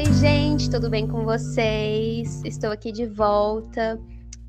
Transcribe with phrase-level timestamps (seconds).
[0.00, 2.42] Oi, gente, tudo bem com vocês?
[2.42, 4.00] Estou aqui de volta.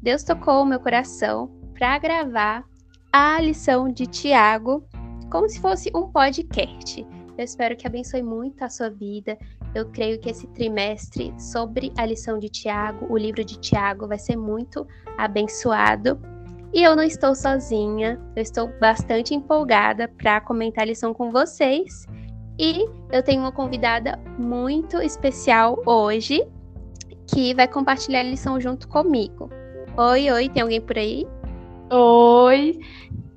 [0.02, 2.64] Deus tocou o meu coração para gravar
[3.12, 4.82] a lição de Tiago
[5.30, 7.06] como se fosse um podcast.
[7.38, 9.38] Eu espero que abençoe muito a sua vida.
[9.76, 14.20] Eu creio que esse trimestre sobre a lição de Tiago, o livro de Tiago, vai
[14.20, 14.88] ser muito
[15.18, 16.18] abençoado.
[16.74, 22.08] E eu não estou sozinha, eu estou bastante empolgada para comentar a lição com vocês.
[22.62, 26.48] E eu tenho uma convidada muito especial hoje
[27.26, 29.50] que vai compartilhar a lição junto comigo.
[29.98, 31.26] Oi, oi, tem alguém por aí?
[31.92, 32.80] Oi,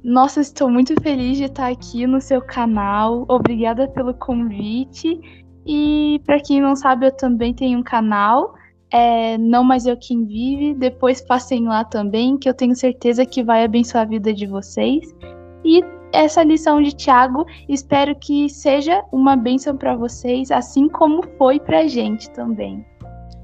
[0.04, 3.24] nossa, estou muito feliz de estar aqui no seu canal.
[3.26, 5.18] Obrigada pelo convite.
[5.64, 8.52] E para quem não sabe, eu também tenho um canal,
[8.90, 10.74] é Não Mais Eu Quem Vive.
[10.74, 15.16] Depois passem lá também, que eu tenho certeza que vai abençoar a vida de vocês.
[15.64, 15.82] E
[16.14, 21.80] essa lição de Tiago, espero que seja uma bênção para vocês, assim como foi para
[21.80, 22.84] a gente também.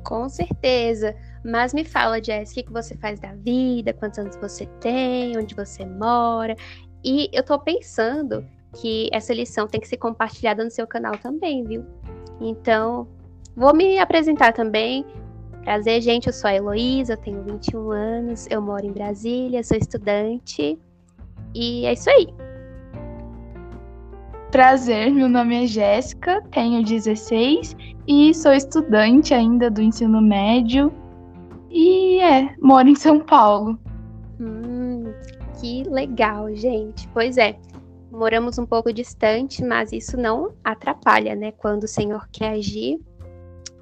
[0.04, 1.14] Com certeza.
[1.44, 5.36] Mas me fala, Jess, o que, que você faz da vida, quantos anos você tem,
[5.36, 6.54] onde você mora.
[7.04, 8.46] E eu tô pensando
[8.80, 11.84] que essa lição tem que ser compartilhada no seu canal também, viu?
[12.40, 13.08] Então,
[13.56, 15.04] vou me apresentar também.
[15.64, 20.78] Prazer, gente, eu sou a Heloísa, tenho 21 anos, eu moro em Brasília, sou estudante.
[21.54, 22.28] E é isso aí.
[24.50, 27.76] Prazer, meu nome é Jéssica, tenho 16
[28.08, 30.92] e sou estudante ainda do ensino médio.
[31.70, 33.78] E é, moro em São Paulo.
[34.40, 35.04] Hum,
[35.60, 37.06] que legal, gente.
[37.14, 37.56] Pois é,
[38.10, 41.52] moramos um pouco distante, mas isso não atrapalha, né?
[41.52, 42.98] Quando o Senhor quer agir,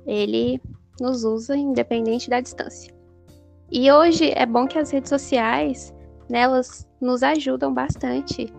[0.07, 0.61] ele
[1.01, 2.93] nos usa independente da distância.
[3.73, 5.95] E hoje é bom que as redes sociais,
[6.29, 8.53] né, elas nos ajudam bastante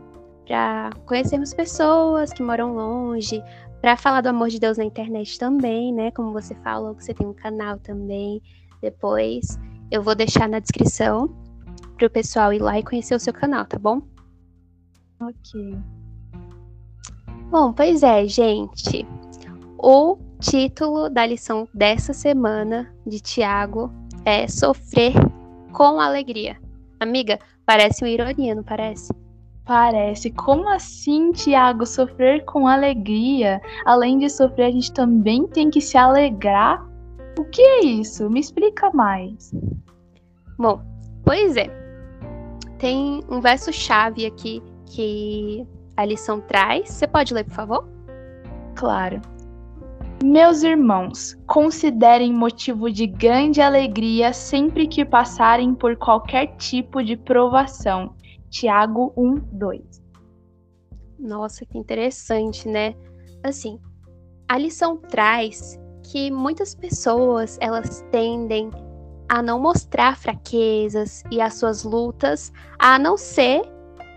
[0.50, 3.39] para conhecermos pessoas que moram longe,
[3.81, 6.09] para falar do amor de Deus na internet também, né?
[6.09, 8.42] Como você falou, que você tem um canal também.
[8.82, 9.59] Depois
[9.92, 11.30] eu vou deixar na descrição
[11.95, 14.02] para o pessoal ir lá e conhecer o seu canal, tá bom?
[15.21, 15.77] Ok.
[17.52, 19.05] Bom, pois é, gente.
[19.77, 23.93] O título da lição dessa semana de Tiago
[24.26, 25.14] é Sofrer
[25.73, 26.58] com Alegria.
[26.99, 29.14] Amiga, parece uma ironia, não parece?
[29.69, 30.31] Parece.
[30.31, 31.85] Como assim, Tiago?
[31.85, 33.61] Sofrer com alegria?
[33.85, 36.83] Além de sofrer, a gente também tem que se alegrar
[37.37, 38.27] o que é isso?
[38.31, 39.53] Me explica mais.
[40.58, 40.81] Bom,
[41.23, 41.67] pois é.
[42.79, 45.63] Tem um verso-chave aqui que
[45.95, 46.89] a lição traz.
[46.89, 47.87] Você pode ler, por favor?
[48.73, 49.21] Claro.
[50.23, 58.15] Meus irmãos, considerem motivo de grande alegria sempre que passarem por qualquer tipo de provação.
[58.49, 60.02] Tiago 1, 2.
[61.20, 62.95] Nossa, que interessante, né?
[63.43, 63.80] Assim,
[64.48, 68.71] a lição traz que muitas pessoas elas tendem
[69.27, 73.61] a não mostrar fraquezas e as suas lutas, a não ser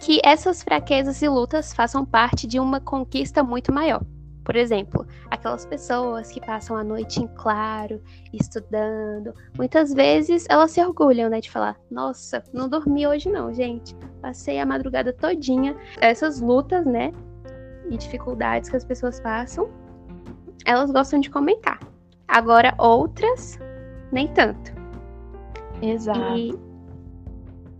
[0.01, 4.03] que essas fraquezas e lutas façam parte de uma conquista muito maior.
[4.45, 10.81] Por exemplo, aquelas pessoas que passam a noite em claro, estudando, muitas vezes elas se
[10.81, 13.95] orgulham, né, de falar: "Nossa, não dormi hoje não, gente.
[14.21, 15.77] Passei a madrugada todinha".
[16.01, 17.13] Essas lutas, né,
[17.89, 19.71] e dificuldades que as pessoas passam,
[20.65, 21.79] elas gostam de comentar.
[22.27, 23.59] Agora, outras,
[24.11, 24.73] nem tanto.
[25.81, 26.37] Exato.
[26.37, 26.55] E,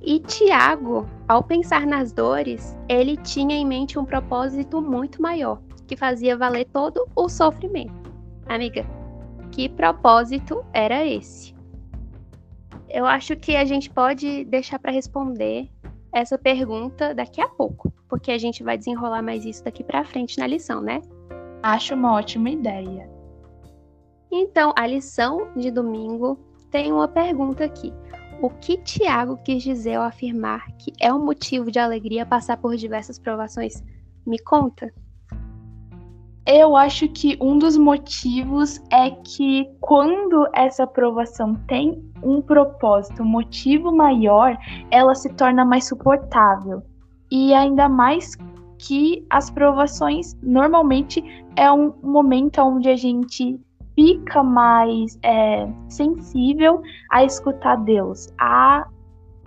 [0.03, 5.97] e Tiago, ao pensar nas dores, ele tinha em mente um propósito muito maior, que
[5.97, 7.93] fazia valer todo o sofrimento.
[8.47, 8.85] Amiga,
[9.51, 11.55] que propósito era esse?
[12.89, 15.71] Eu acho que a gente pode deixar para responder
[16.13, 20.39] essa pergunta daqui a pouco, porque a gente vai desenrolar mais isso daqui para frente
[20.39, 21.01] na lição, né?
[21.63, 23.09] Acho uma ótima ideia.
[24.31, 26.39] Então, a lição de domingo
[26.71, 27.93] tem uma pergunta aqui.
[28.43, 32.75] O que Tiago quis dizer ao afirmar que é um motivo de alegria passar por
[32.77, 33.83] diversas provações?
[34.27, 34.93] Me conta.
[36.45, 43.27] Eu acho que um dos motivos é que quando essa provação tem um propósito, um
[43.27, 44.57] motivo maior,
[44.91, 46.83] ela se torna mais suportável.
[47.31, 48.37] E ainda mais
[48.79, 51.23] que as provações normalmente
[51.57, 53.61] é um momento onde a gente
[53.95, 58.87] fica mais é, sensível a escutar Deus, a,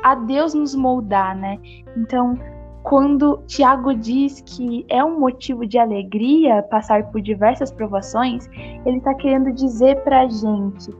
[0.01, 1.59] a Deus nos moldar, né?
[1.97, 2.39] Então,
[2.85, 8.47] quando Tiago diz que é um motivo de alegria passar por diversas provações,
[8.85, 10.91] ele está querendo dizer para a gente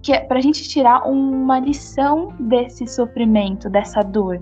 [0.00, 4.40] que é para a gente tirar uma lição desse sofrimento, dessa dor,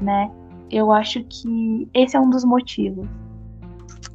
[0.00, 0.30] né?
[0.70, 3.08] Eu acho que esse é um dos motivos.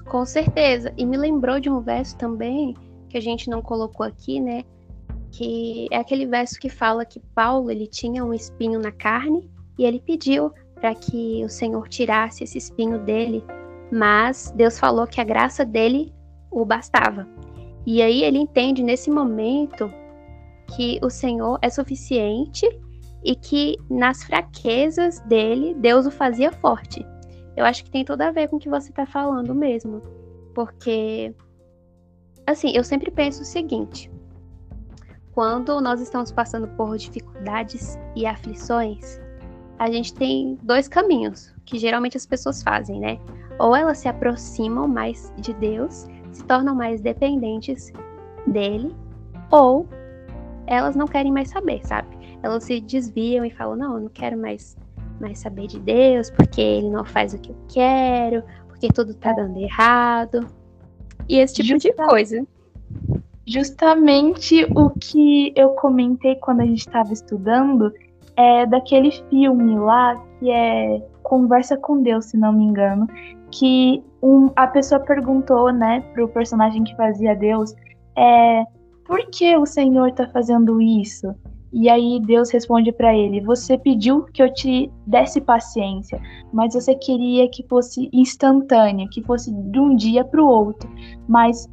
[0.05, 0.93] Com certeza.
[0.95, 2.73] E me lembrou de um verso também
[3.09, 4.63] que a gente não colocou aqui, né?
[5.29, 9.83] Que é aquele verso que fala que Paulo ele tinha um espinho na carne e
[9.83, 10.53] ele pediu
[10.83, 13.41] para que o Senhor tirasse esse espinho dele,
[13.89, 16.13] mas Deus falou que a graça dele
[16.51, 17.25] o bastava.
[17.85, 19.89] E aí ele entende nesse momento
[20.75, 22.67] que o Senhor é suficiente
[23.23, 27.07] e que nas fraquezas dele, Deus o fazia forte.
[27.55, 30.01] Eu acho que tem tudo a ver com o que você está falando mesmo.
[30.53, 31.33] Porque,
[32.45, 34.11] assim, eu sempre penso o seguinte:
[35.31, 39.22] quando nós estamos passando por dificuldades e aflições,
[39.79, 43.19] a gente tem dois caminhos que geralmente as pessoas fazem, né?
[43.59, 47.91] Ou elas se aproximam mais de Deus, se tornam mais dependentes
[48.47, 48.93] dele,
[49.51, 49.87] ou
[50.67, 52.07] elas não querem mais saber, sabe?
[52.41, 54.75] Elas se desviam e falam: não, eu não quero mais,
[55.19, 59.31] mais saber de Deus, porque ele não faz o que eu quero, porque tudo tá
[59.33, 60.47] dando errado.
[61.27, 61.89] E esse tipo Justa...
[61.89, 62.47] de coisa.
[63.45, 67.93] Justamente o que eu comentei quando a gente estava estudando
[68.35, 73.07] é daquele filme lá que é Conversa com Deus, se não me engano,
[73.49, 77.73] que um, a pessoa perguntou, né, pro personagem que fazia Deus,
[78.15, 78.63] é,
[79.05, 81.33] por que o Senhor está fazendo isso?
[81.71, 86.21] E aí Deus responde para ele: Você pediu que eu te desse paciência,
[86.53, 90.87] mas você queria que fosse instantâneo, que fosse de um dia para o outro.
[91.27, 91.67] Mas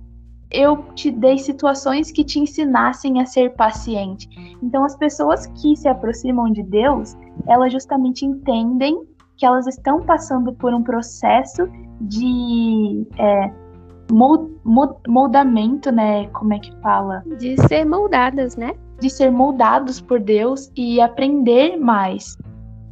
[0.50, 4.28] eu te dei situações que te ensinassem a ser paciente.
[4.62, 7.16] Então, as pessoas que se aproximam de Deus,
[7.46, 9.00] elas justamente entendem
[9.36, 11.68] que elas estão passando por um processo
[12.00, 13.50] de é,
[15.06, 16.26] moldamento, né?
[16.28, 17.22] Como é que fala?
[17.38, 18.72] De ser moldadas, né?
[19.00, 22.36] De ser moldados por Deus e aprender mais.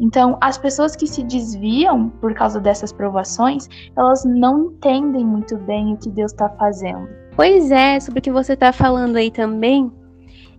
[0.00, 5.94] Então, as pessoas que se desviam por causa dessas provações, elas não entendem muito bem
[5.94, 7.08] o que Deus está fazendo.
[7.38, 9.93] Pois é, sobre o que você está falando aí também,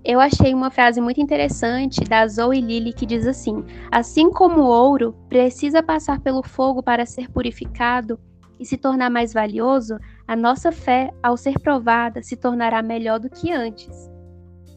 [0.02, 4.68] eu achei uma frase muito interessante da Zoe Lilly que diz assim: Assim como o
[4.70, 8.18] ouro precisa passar pelo fogo para ser purificado
[8.58, 13.30] e se tornar mais valioso, a nossa fé, ao ser provada, se tornará melhor do
[13.30, 14.10] que antes.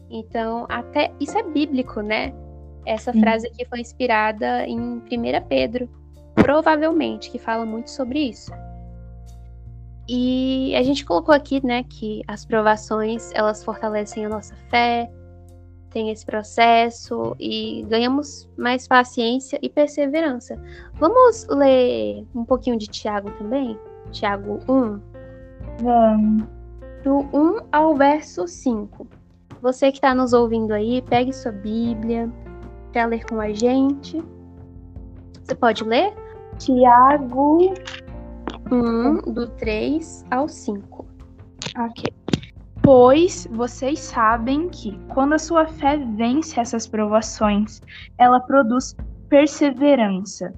[0.09, 2.33] Então, até isso é bíblico, né?
[2.85, 3.21] Essa Sim.
[3.21, 5.01] frase aqui foi inspirada em 1
[5.47, 5.87] Pedro,
[6.35, 8.51] provavelmente, que fala muito sobre isso.
[10.07, 15.09] E a gente colocou aqui, né, que as provações, elas fortalecem a nossa fé,
[15.93, 20.59] tem esse processo e ganhamos mais paciência e perseverança.
[20.95, 23.79] Vamos ler um pouquinho de Tiago também?
[24.11, 24.99] Tiago 1.
[25.81, 26.47] Vamos.
[27.03, 29.07] Do 1 ao verso 5.
[29.61, 32.29] Você que está nos ouvindo aí, pegue sua Bíblia
[32.91, 34.21] para ler com a gente.
[35.41, 36.13] Você pode ler?
[36.57, 37.73] Tiago
[38.71, 41.05] 1, do 3 ao 5.
[41.77, 42.03] Ok.
[42.81, 47.81] Pois vocês sabem que, quando a sua fé vence essas provações,
[48.17, 48.95] ela produz
[49.29, 50.53] perseverança.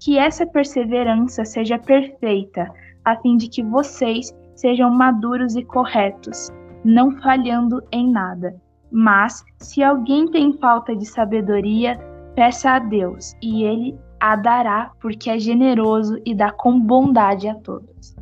[0.00, 2.66] Que essa perseverança seja perfeita,
[3.04, 6.50] a fim de que vocês sejam maduros e corretos,
[6.84, 8.54] não falhando em nada.
[8.90, 11.98] Mas, se alguém tem falta de sabedoria,
[12.34, 17.54] peça a Deus, e ele a dará, porque é generoso e dá com bondade a
[17.54, 18.16] todos.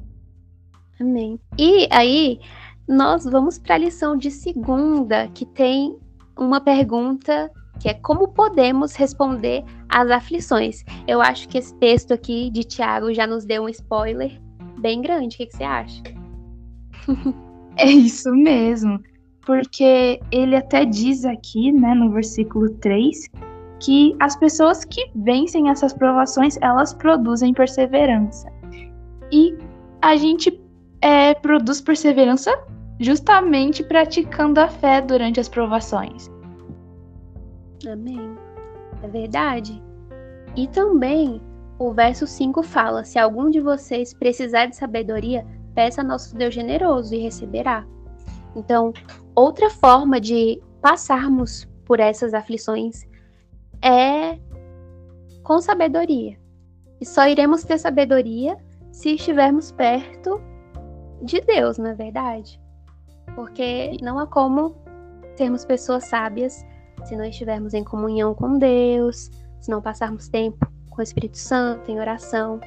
[1.00, 1.38] Amém.
[1.58, 2.40] E aí,
[2.88, 5.96] nós vamos para a lição de segunda, que tem
[6.36, 10.84] uma pergunta que é como podemos responder às aflições.
[11.06, 14.40] Eu acho que esse texto aqui de Tiago já nos deu um spoiler
[14.78, 15.34] bem grande.
[15.34, 16.02] O que, que você acha?
[17.76, 19.00] é isso mesmo.
[19.44, 23.28] Porque ele até diz aqui, né, no versículo 3,
[23.80, 28.50] que as pessoas que vencem essas provações, elas produzem perseverança.
[29.30, 29.56] E
[30.00, 30.60] a gente
[31.00, 32.50] é, produz perseverança
[33.00, 36.30] justamente praticando a fé durante as provações.
[37.86, 38.36] Amém.
[39.02, 39.82] É verdade.
[40.56, 41.40] E também
[41.78, 46.54] o verso 5 fala: Se algum de vocês precisar de sabedoria, peça a nosso Deus
[46.54, 47.84] generoso e receberá.
[48.56, 48.92] Então,
[49.34, 53.04] outra forma de passarmos por essas aflições
[53.84, 54.38] é
[55.42, 56.38] com sabedoria.
[57.00, 58.56] E só iremos ter sabedoria
[58.90, 60.40] se estivermos perto
[61.22, 62.60] de Deus, não é verdade?
[63.34, 64.74] Porque não há como
[65.36, 66.64] sermos pessoas sábias
[67.04, 71.90] se não estivermos em comunhão com Deus, se não passarmos tempo com o Espírito Santo,
[71.90, 72.60] em oração,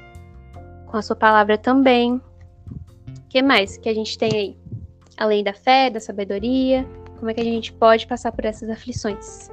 [0.85, 2.15] com a Sua palavra também.
[2.15, 4.57] O que mais que a gente tem aí?
[5.17, 6.85] Além da fé, da sabedoria,
[7.17, 9.49] como é que a gente pode passar por essas aflições?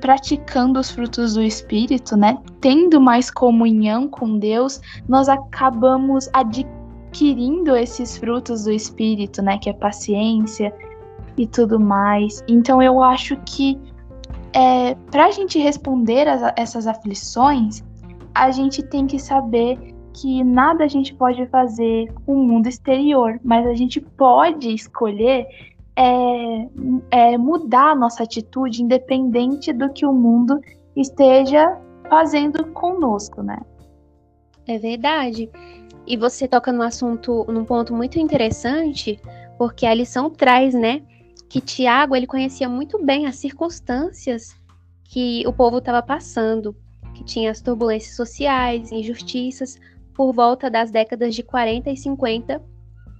[0.00, 2.38] Praticando os frutos do Espírito, né?
[2.60, 9.68] Tendo mais comunhão com Deus, nós acabamos adquirindo adquirindo esses frutos do espírito, né, que
[9.68, 10.72] é paciência
[11.36, 12.42] e tudo mais.
[12.48, 13.78] Então eu acho que
[14.52, 17.82] é, para a gente responder a essas aflições,
[18.34, 19.76] a gente tem que saber
[20.12, 25.46] que nada a gente pode fazer com o mundo exterior, mas a gente pode escolher
[26.00, 26.68] é,
[27.10, 30.58] é, mudar a nossa atitude independente do que o mundo
[30.96, 31.78] esteja
[32.08, 33.58] fazendo conosco, né?
[34.66, 35.50] É verdade.
[36.06, 39.20] E você toca no assunto, num ponto muito interessante,
[39.58, 41.02] porque a lição traz, né,
[41.50, 44.56] que Tiago ele conhecia muito bem as circunstâncias
[45.04, 46.74] que o povo estava passando,
[47.14, 49.78] que tinha as turbulências sociais, injustiças
[50.14, 52.62] por volta das décadas de 40 e 50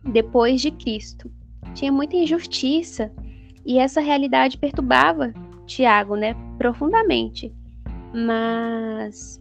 [0.05, 1.31] depois de Cristo.
[1.75, 3.11] Tinha muita injustiça
[3.65, 5.33] e essa realidade perturbava
[5.67, 7.53] Tiago, né, profundamente.
[8.13, 9.41] Mas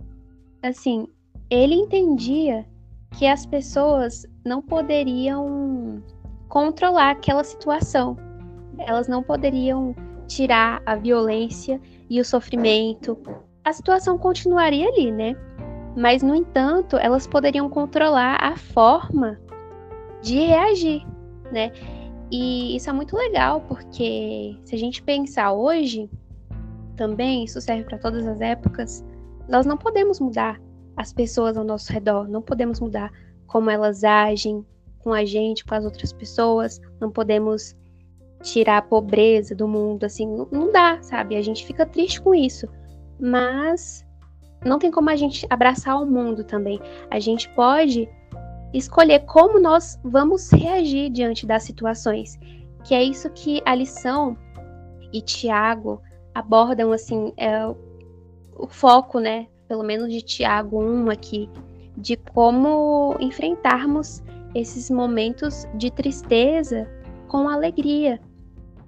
[0.62, 1.07] assim,
[1.50, 2.65] ele entendia
[3.17, 6.03] que as pessoas não poderiam
[6.48, 8.17] controlar aquela situação
[8.86, 9.95] elas não poderiam
[10.27, 13.17] tirar a violência e o sofrimento.
[13.63, 15.36] A situação continuaria ali, né?
[15.95, 19.39] Mas, no entanto, elas poderiam controlar a forma
[20.21, 21.05] de reagir,
[21.51, 21.71] né?
[22.31, 26.09] E isso é muito legal, porque se a gente pensar hoje,
[26.95, 29.03] também, isso serve para todas as épocas,
[29.48, 30.62] nós não podemos mudar
[30.95, 33.12] as pessoas ao nosso redor, não podemos mudar
[33.48, 34.65] como elas agem
[35.00, 37.75] com a gente, com as outras pessoas, não podemos
[38.41, 41.36] tirar a pobreza do mundo, assim, não, dá, sabe?
[41.36, 42.67] A gente fica triste com isso.
[43.19, 44.05] Mas
[44.63, 46.79] não tem como a gente abraçar o mundo também.
[47.09, 48.09] A gente pode
[48.73, 52.39] escolher como nós vamos reagir diante das situações.
[52.83, 54.38] Que é isso que a lição
[55.11, 56.01] e Tiago
[56.33, 57.67] abordam, assim, é
[58.55, 59.47] o foco, né?
[59.67, 61.49] Pelo menos de Tiago 1 aqui,
[61.97, 64.23] de como enfrentarmos
[64.55, 66.88] esses momentos de tristeza
[67.27, 68.19] com alegria.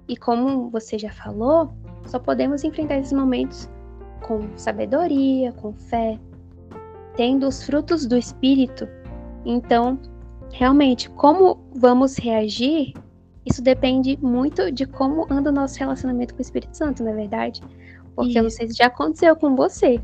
[0.08, 1.72] E como você já falou,
[2.06, 3.68] só podemos enfrentar esses momentos
[4.26, 6.18] com sabedoria, com fé,
[7.16, 8.88] tendo os frutos do Espírito.
[9.44, 9.98] Então,
[10.52, 12.94] realmente, como vamos reagir,
[13.44, 17.14] isso depende muito de como anda o nosso relacionamento com o Espírito Santo, na é
[17.14, 17.60] verdade.
[18.14, 18.38] Porque isso.
[18.38, 20.00] eu não sei se já aconteceu com você,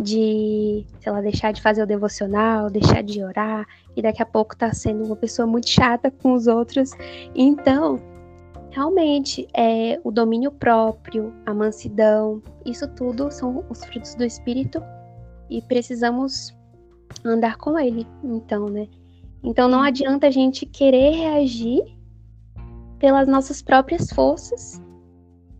[0.00, 3.66] de, sei lá, deixar de fazer o devocional, deixar de orar,
[3.96, 6.92] e daqui a pouco tá sendo uma pessoa muito chata com os outros.
[7.34, 8.00] Então,
[8.70, 14.82] realmente é o domínio próprio, a mansidão, isso tudo são os frutos do espírito
[15.48, 16.52] e precisamos
[17.24, 18.88] andar com ele, então, né?
[19.42, 21.82] Então não adianta a gente querer reagir
[22.98, 24.80] pelas nossas próprias forças,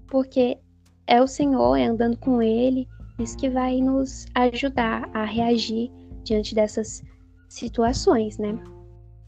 [0.09, 0.59] porque
[1.07, 5.91] é o Senhor, é andando com ele, isso que vai nos ajudar a reagir
[6.25, 7.03] diante dessas
[7.49, 8.59] situações, né?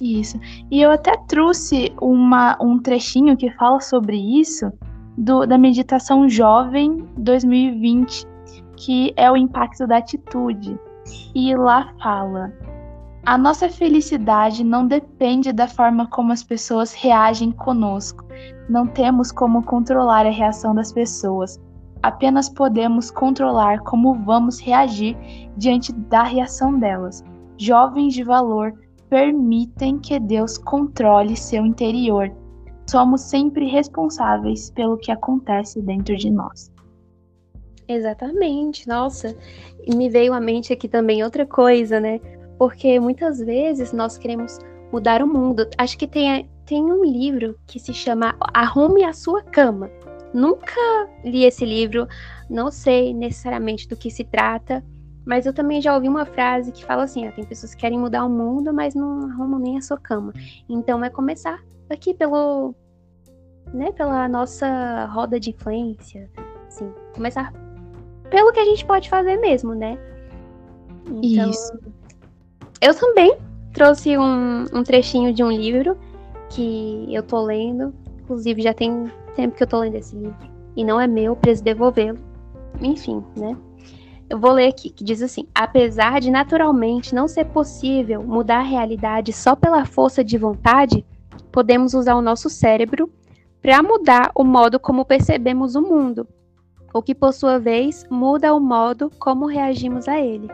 [0.00, 0.38] Isso.
[0.70, 4.70] E eu até trouxe uma, um trechinho que fala sobre isso
[5.16, 8.26] do, da meditação jovem 2020,
[8.76, 10.78] que é o impacto da atitude.
[11.34, 12.52] E lá fala:
[13.26, 18.24] a nossa felicidade não depende da forma como as pessoas reagem conosco.
[18.68, 21.60] Não temos como controlar a reação das pessoas.
[22.04, 25.16] Apenas podemos controlar como vamos reagir
[25.56, 27.24] diante da reação delas.
[27.58, 28.72] Jovens de valor
[29.10, 32.30] permitem que Deus controle seu interior.
[32.88, 36.70] Somos sempre responsáveis pelo que acontece dentro de nós.
[37.88, 39.36] Exatamente, nossa.
[39.84, 42.20] E me veio à mente aqui também outra coisa, né?
[42.58, 44.58] Porque muitas vezes nós queremos
[44.92, 45.68] mudar o mundo.
[45.78, 49.90] Acho que tem, tem um livro que se chama Arrume a Sua Cama.
[50.34, 50.80] Nunca
[51.24, 52.06] li esse livro,
[52.50, 54.84] não sei necessariamente do que se trata,
[55.24, 57.98] mas eu também já ouvi uma frase que fala assim: ah, tem pessoas que querem
[57.98, 60.32] mudar o mundo, mas não arrumam nem a sua cama.
[60.68, 62.74] Então é começar aqui pelo.
[63.74, 66.30] Né, pela nossa roda de influência.
[66.68, 67.52] Assim, começar
[68.30, 69.98] pelo que a gente pode fazer mesmo, né?
[71.06, 71.72] Então, Isso.
[72.80, 73.36] Eu também
[73.72, 75.96] trouxe um, um trechinho de um livro
[76.50, 77.94] que eu tô lendo.
[78.22, 80.36] Inclusive, já tem tempo que eu tô lendo esse livro.
[80.76, 82.18] E não é meu, preciso devolvê-lo.
[82.80, 83.56] Enfim, né?
[84.28, 88.62] Eu vou ler aqui, que diz assim: apesar de naturalmente não ser possível mudar a
[88.62, 91.06] realidade só pela força de vontade,
[91.52, 93.10] podemos usar o nosso cérebro
[93.62, 96.26] para mudar o modo como percebemos o mundo,
[96.96, 100.48] o que por sua vez muda o modo como reagimos a ele.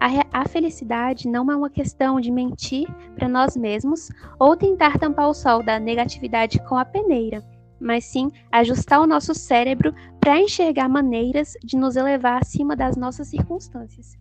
[0.00, 4.08] A, a felicidade não é uma questão de mentir para nós mesmos
[4.38, 7.42] ou tentar tampar o sol da negatividade com a peneira
[7.82, 13.28] mas sim ajustar o nosso cérebro para enxergar maneiras de nos elevar acima das nossas
[13.28, 14.16] circunstâncias.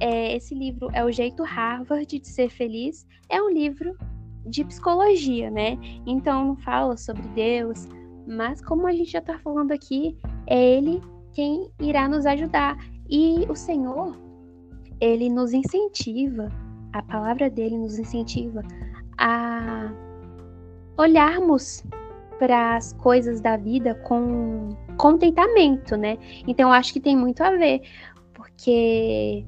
[0.00, 3.06] é, esse livro é O Jeito Harvard de Ser Feliz.
[3.28, 3.96] É um livro
[4.44, 5.78] de psicologia, né?
[6.04, 7.86] Então não fala sobre Deus,
[8.26, 11.00] mas como a gente já está falando aqui, é Ele
[11.32, 12.76] quem irá nos ajudar.
[13.08, 14.16] E o Senhor,
[15.00, 16.48] Ele nos incentiva,
[16.92, 18.62] a palavra dele nos incentiva
[19.18, 19.90] a
[20.96, 21.84] olharmos
[22.38, 26.18] para as coisas da vida com contentamento, né?
[26.46, 27.82] Então acho que tem muito a ver,
[28.34, 29.44] porque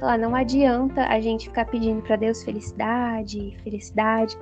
[0.00, 4.36] lá, não adianta a gente ficar pedindo para Deus felicidade, felicidade,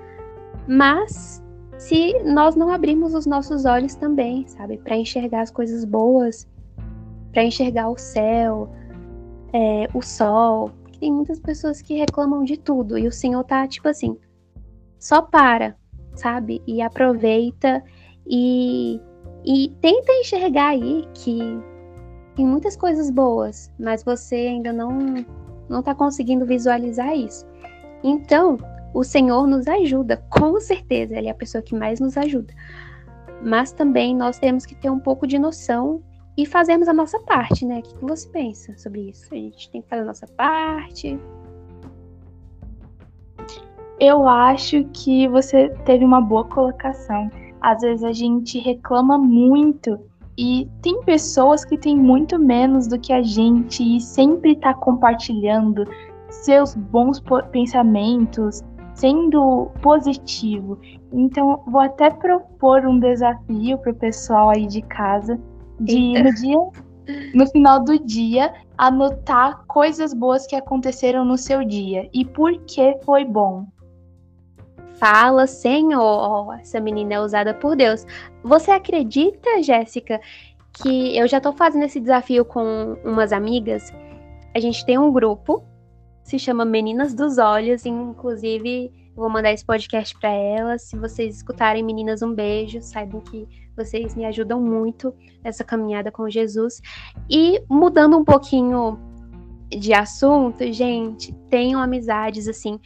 [0.67, 1.43] mas
[1.79, 6.47] se nós não abrirmos os nossos olhos também, sabe, para enxergar as coisas boas,
[7.33, 8.69] para enxergar o céu,
[9.53, 13.89] é, o sol, tem muitas pessoas que reclamam de tudo e o Senhor tá tipo
[13.89, 14.19] assim,
[14.99, 15.77] só para,
[16.15, 17.83] sabe, e aproveita
[18.27, 19.01] e
[19.45, 21.39] e tenta enxergar aí que
[22.35, 24.99] tem muitas coisas boas, mas você ainda não
[25.69, 27.47] não está conseguindo visualizar isso.
[28.03, 28.57] Então,
[28.95, 32.53] o Senhor nos ajuda, com certeza, Ele é a pessoa que mais nos ajuda.
[33.43, 36.03] Mas também nós temos que ter um pouco de noção
[36.37, 37.81] e fazermos a nossa parte, né?
[37.81, 39.27] O que você pensa sobre isso?
[39.33, 41.19] A gente tem que fazer a nossa parte.
[44.01, 47.29] Eu acho que você teve uma boa colocação.
[47.61, 49.99] Às vezes a gente reclama muito
[50.37, 55.85] e tem pessoas que têm muito menos do que a gente e sempre está compartilhando
[56.31, 58.63] seus bons pensamentos,
[58.99, 60.79] sendo positivo.
[61.13, 65.39] Então, vou até propor um desafio para o pessoal aí de casa
[65.81, 66.59] de no dia
[67.33, 72.99] no final do dia anotar coisas boas que aconteceram no seu dia e por que
[73.05, 73.67] foi bom.
[74.99, 78.05] Fala, Senhor, essa menina é usada por Deus.
[78.43, 80.21] Você acredita, Jéssica,
[80.73, 83.93] que eu já tô fazendo esse desafio com umas amigas?
[84.55, 85.63] A gente tem um grupo,
[86.29, 90.83] se chama Meninas dos Olhos, inclusive vou mandar esse podcast para elas.
[90.83, 96.29] Se vocês escutarem Meninas, um beijo, saibam que vocês me ajudam muito nessa caminhada com
[96.29, 96.83] Jesus.
[97.31, 98.99] E mudando um pouquinho
[99.71, 102.79] de assunto, gente, tenham amizades assim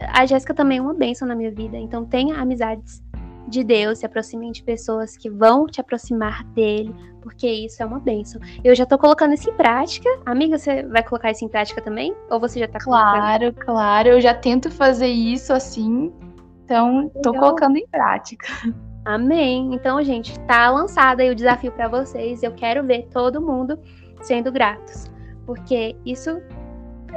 [0.00, 1.76] a Jéssica também é uma bênção na minha vida.
[1.76, 3.02] Então tenha amizades
[3.48, 7.98] de Deus, se aproximem de pessoas que vão te aproximar dele, porque isso é uma
[7.98, 8.40] bênção.
[8.62, 10.08] Eu já tô colocando isso em prática.
[10.24, 12.14] Amiga, você vai colocar isso em prática também?
[12.30, 13.64] Ou você já tá Claro, colocando?
[13.66, 14.08] claro.
[14.08, 16.12] Eu já tento fazer isso assim.
[16.64, 17.46] Então, tô Legal.
[17.48, 18.46] colocando em prática.
[19.04, 19.74] Amém.
[19.74, 22.42] Então, gente, tá lançado aí o desafio para vocês.
[22.42, 23.78] Eu quero ver todo mundo
[24.22, 25.10] sendo gratos,
[25.46, 26.40] porque isso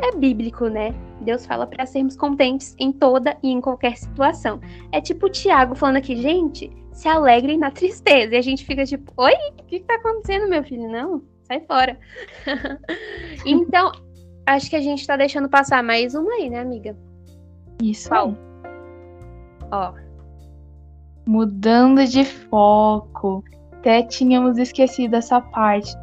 [0.02, 0.94] é bíblico, né?
[1.22, 4.60] Deus fala para sermos contentes em toda e em qualquer situação.
[4.92, 8.36] É tipo o Tiago falando aqui, gente, se alegrem na tristeza.
[8.36, 10.90] E a gente fica tipo, oi, o que, que tá acontecendo, meu filho?
[10.90, 11.98] Não, sai fora.
[13.46, 13.92] então,
[14.46, 16.96] acho que a gente tá deixando passar mais uma aí, né, amiga?
[17.82, 18.10] Isso.
[18.10, 18.36] Qual?
[19.72, 19.94] Ó.
[21.26, 23.44] Mudando de foco.
[23.72, 25.94] Até tínhamos esquecido essa parte.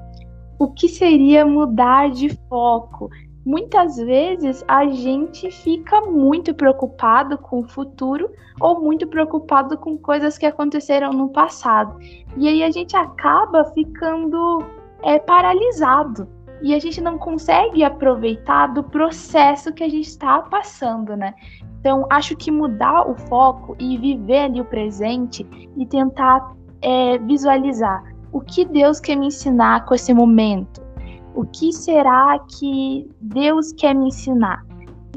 [0.58, 3.08] O que seria mudar de foco?
[3.44, 10.36] Muitas vezes a gente fica muito preocupado com o futuro ou muito preocupado com coisas
[10.36, 11.96] que aconteceram no passado.
[12.36, 14.64] E aí a gente acaba ficando
[15.02, 16.28] é, paralisado.
[16.62, 21.34] E a gente não consegue aproveitar do processo que a gente está passando, né?
[21.80, 28.04] Então, acho que mudar o foco e viver ali o presente e tentar é, visualizar
[28.30, 30.89] o que Deus quer me ensinar com esse momento
[31.34, 34.64] o que será que Deus quer me ensinar?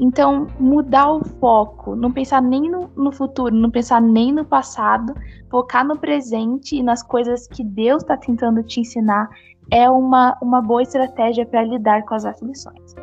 [0.00, 5.14] Então, mudar o foco, não pensar nem no, no, futuro, não pensar nem no passado,
[5.48, 9.28] focar no presente e nas coisas que Deus está tentando te ensinar
[9.70, 12.94] é uma, uma boa estratégia para lidar com as aflições.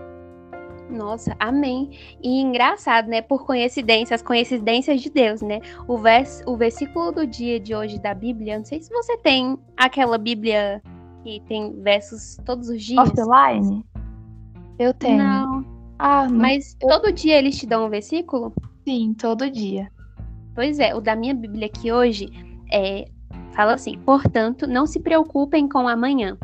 [0.90, 1.90] Nossa, amém.
[2.22, 3.22] E engraçado, né?
[3.22, 5.62] Por coincidência, as coincidências de Deus, né?
[5.88, 9.58] O, vers o versículo do dia de hoje da Bíblia, não sei se você tem
[9.78, 10.82] aquela Bíblia
[11.24, 13.10] que tem versos todos os dias?
[13.10, 13.86] Offline?
[14.78, 15.18] Eu tenho.
[15.18, 15.66] Não.
[16.00, 16.38] Ah, não.
[16.38, 16.88] Mas eu...
[16.88, 18.54] todo dia eles te dão um versículo?
[18.88, 19.92] Sim, todo dia.
[20.56, 22.30] Pois é, o da minha Bíblia aqui hoje
[22.72, 23.06] é,
[23.54, 26.38] fala assim: portanto, não se preocupem com amanhã,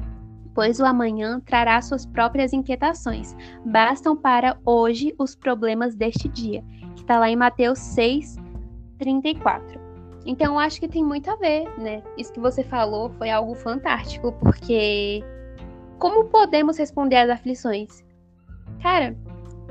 [0.54, 3.36] pois o amanhã trará suas próprias inquietações.
[3.66, 6.63] Bastam para hoje os problemas deste dia,
[6.96, 8.38] que está lá em Mateus 6,
[9.00, 9.87] 34.
[10.28, 12.04] Então, acho que tem muito a ver, né?
[12.18, 15.24] Isso que você falou foi algo fantástico, porque
[15.98, 18.04] como podemos responder às aflições?
[18.84, 19.16] Cara,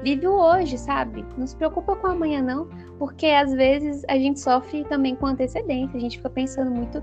[0.03, 1.23] vive o hoje, sabe?
[1.37, 5.95] Não se preocupa com amanhã, não, porque às vezes a gente sofre também com antecedência,
[5.95, 7.03] a gente fica pensando muito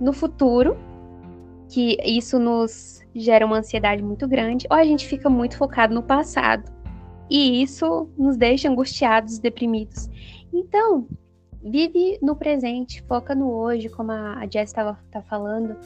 [0.00, 0.76] no futuro
[1.68, 6.04] que isso nos gera uma ansiedade muito grande, ou a gente fica muito focado no
[6.04, 6.70] passado.
[7.28, 10.08] E isso nos deixa angustiados, deprimidos.
[10.52, 11.08] Então,
[11.66, 15.76] vive no presente, foca no hoje, como a Jess estava tá falando.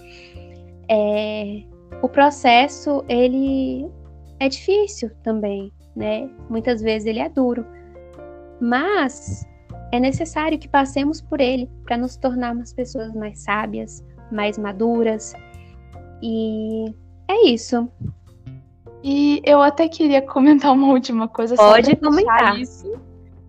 [0.88, 1.62] É,
[2.02, 3.88] o processo, ele
[4.38, 6.28] é difícil também, né?
[6.48, 7.66] Muitas vezes ele é duro.
[8.60, 9.46] Mas
[9.92, 15.32] é necessário que passemos por ele para nos tornarmos pessoas mais sábias, mais maduras.
[16.22, 16.94] E
[17.28, 17.88] é isso.
[19.02, 21.56] E eu até queria comentar uma última coisa.
[21.56, 22.60] Pode comentar.
[22.60, 22.92] Isso,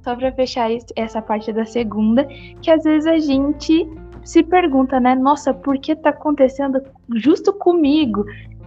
[0.03, 2.25] só para fechar essa parte da segunda,
[2.61, 3.87] que às vezes a gente
[4.23, 5.15] se pergunta, né?
[5.15, 6.81] Nossa, por que tá acontecendo
[7.15, 8.25] justo comigo?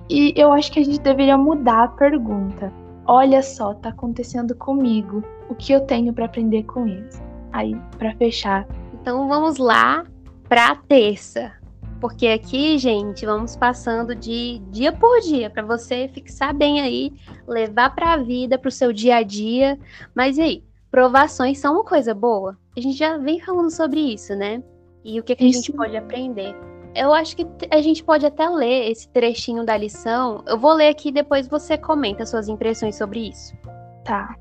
[0.08, 2.72] E eu acho que a gente deveria mudar a pergunta.
[3.06, 5.22] Olha só, tá acontecendo comigo.
[5.48, 7.22] O que eu tenho para aprender com isso?
[7.52, 8.66] Aí, para fechar.
[8.92, 10.04] Então vamos lá
[10.48, 11.52] para terça.
[12.00, 17.12] Porque aqui, gente, vamos passando de dia por dia para você fixar bem aí,
[17.46, 19.78] levar para a vida, para o seu dia a dia.
[20.14, 22.56] Mas e aí, provações são uma coisa boa?
[22.76, 24.62] A gente já vem falando sobre isso, né?
[25.04, 26.54] E o que, que a gente pode aprender?
[26.94, 30.44] Eu acho que a gente pode até ler esse trechinho da lição.
[30.46, 33.56] Eu vou ler aqui e depois você comenta suas impressões sobre isso.
[34.04, 34.36] Tá.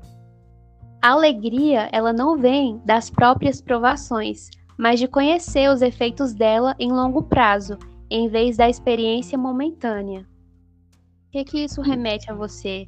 [1.02, 6.92] A alegria, ela não vem das próprias provações, mas de conhecer os efeitos dela em
[6.92, 7.76] longo prazo,
[8.08, 10.20] em vez da experiência momentânea.
[10.20, 12.86] O que, que isso remete a você?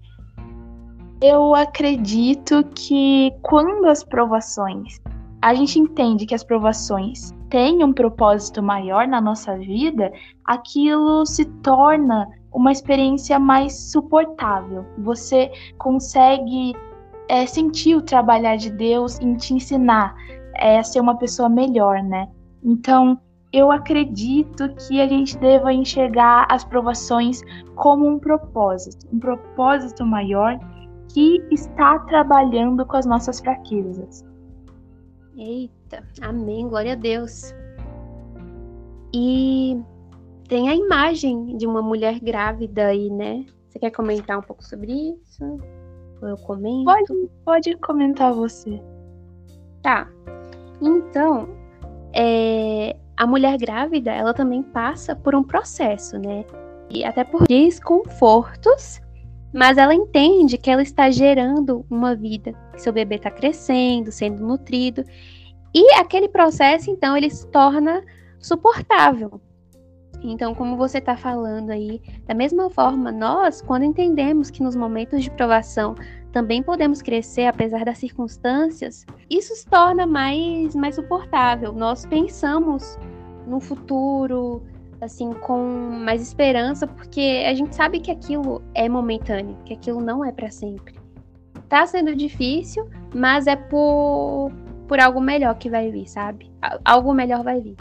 [1.20, 5.00] Eu acredito que quando as provações,
[5.40, 10.12] a gente entende que as provações têm um propósito maior na nossa vida,
[10.44, 14.84] aquilo se torna uma experiência mais suportável.
[14.98, 16.74] Você consegue
[17.28, 20.14] é, sentir o trabalhar de Deus em te ensinar
[20.54, 22.28] é, ser uma pessoa melhor, né?
[22.62, 23.18] Então,
[23.52, 27.40] eu acredito que a gente deva enxergar as provações
[27.74, 30.58] como um propósito, um propósito maior
[31.16, 34.22] que está trabalhando com as nossas fraquezas.
[35.34, 37.54] Eita, amém, glória a Deus.
[39.14, 39.80] E
[40.46, 43.46] tem a imagem de uma mulher grávida aí, né?
[43.66, 45.42] Você quer comentar um pouco sobre isso?
[46.20, 46.84] Ou eu comento?
[46.84, 48.78] Pode, pode comentar você.
[49.80, 50.06] Tá.
[50.82, 51.48] Então,
[52.12, 56.44] é, a mulher grávida, ela também passa por um processo, né?
[56.90, 59.00] E até por desconfortos,
[59.56, 64.46] mas ela entende que ela está gerando uma vida, que seu bebê está crescendo, sendo
[64.46, 65.02] nutrido,
[65.74, 68.04] e aquele processo, então, ele se torna
[68.38, 69.40] suportável.
[70.22, 75.22] Então, como você está falando aí, da mesma forma, nós, quando entendemos que nos momentos
[75.22, 75.94] de provação
[76.32, 81.72] também podemos crescer apesar das circunstâncias, isso se torna mais, mais suportável.
[81.72, 82.98] Nós pensamos
[83.46, 84.62] no futuro,
[85.00, 85.58] assim, com
[86.04, 90.50] mais esperança, porque a gente sabe que aquilo é momentâneo, que aquilo não é para
[90.50, 90.94] sempre.
[91.68, 94.50] Tá sendo difícil, mas é por,
[94.86, 96.50] por algo melhor que vai vir, sabe?
[96.84, 97.76] Algo melhor vai vir.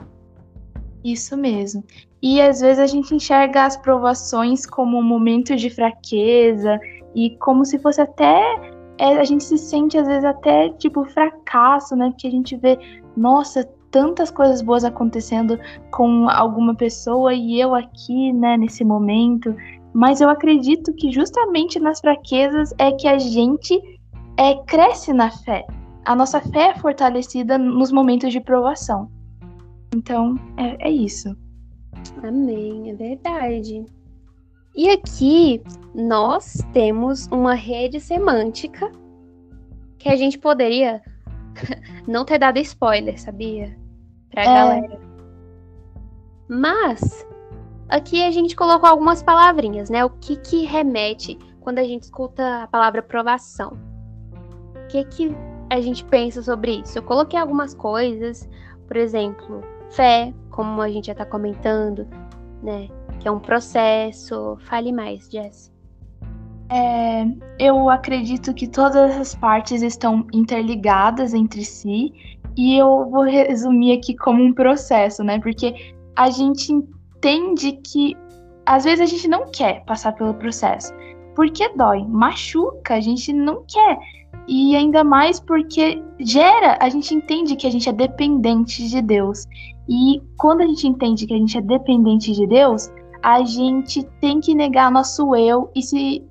[1.04, 1.84] Isso mesmo.
[2.21, 6.80] E às vezes a gente enxerga as provações como um momento de fraqueza
[7.13, 8.73] e como se fosse até.
[8.97, 12.10] É, a gente se sente às vezes até tipo fracasso, né?
[12.10, 12.80] Porque a gente vê,
[13.15, 15.58] nossa, tantas coisas boas acontecendo
[15.89, 19.55] com alguma pessoa e eu aqui, né, nesse momento.
[19.93, 23.81] Mas eu acredito que justamente nas fraquezas é que a gente
[24.36, 25.65] é, cresce na fé.
[26.03, 29.10] A nossa fé é fortalecida nos momentos de provação.
[29.95, 31.34] Então, é, é isso.
[32.21, 33.86] Amém, é verdade.
[34.75, 38.91] E aqui nós temos uma rede semântica
[39.97, 41.01] que a gente poderia
[42.05, 43.84] não ter dado spoiler, sabia?
[44.35, 44.45] Pra é.
[44.45, 44.99] galera.
[46.47, 47.25] Mas
[47.89, 50.03] aqui a gente colocou algumas palavrinhas, né?
[50.03, 53.77] O que que remete quando a gente escuta a palavra provação?
[54.75, 55.35] O que que
[55.69, 56.97] a gente pensa sobre isso?
[56.97, 58.47] Eu coloquei algumas coisas,
[58.87, 62.05] por exemplo, fé, como a gente já está comentando,
[62.61, 62.89] né?
[63.19, 64.57] Que é um processo.
[64.59, 65.73] Fale mais, Jess.
[66.69, 67.25] É,
[67.59, 74.15] eu acredito que todas as partes estão interligadas entre si e eu vou resumir aqui
[74.15, 75.39] como um processo, né?
[75.39, 78.15] Porque a gente entende que
[78.65, 80.93] às vezes a gente não quer passar pelo processo,
[81.35, 83.97] porque dói, machuca, a gente não quer.
[84.47, 89.45] E ainda mais porque gera, a gente entende que a gente é dependente de Deus.
[89.89, 92.91] E quando a gente entende que a gente é dependente de Deus,
[93.23, 96.23] a gente tem que negar nosso eu e se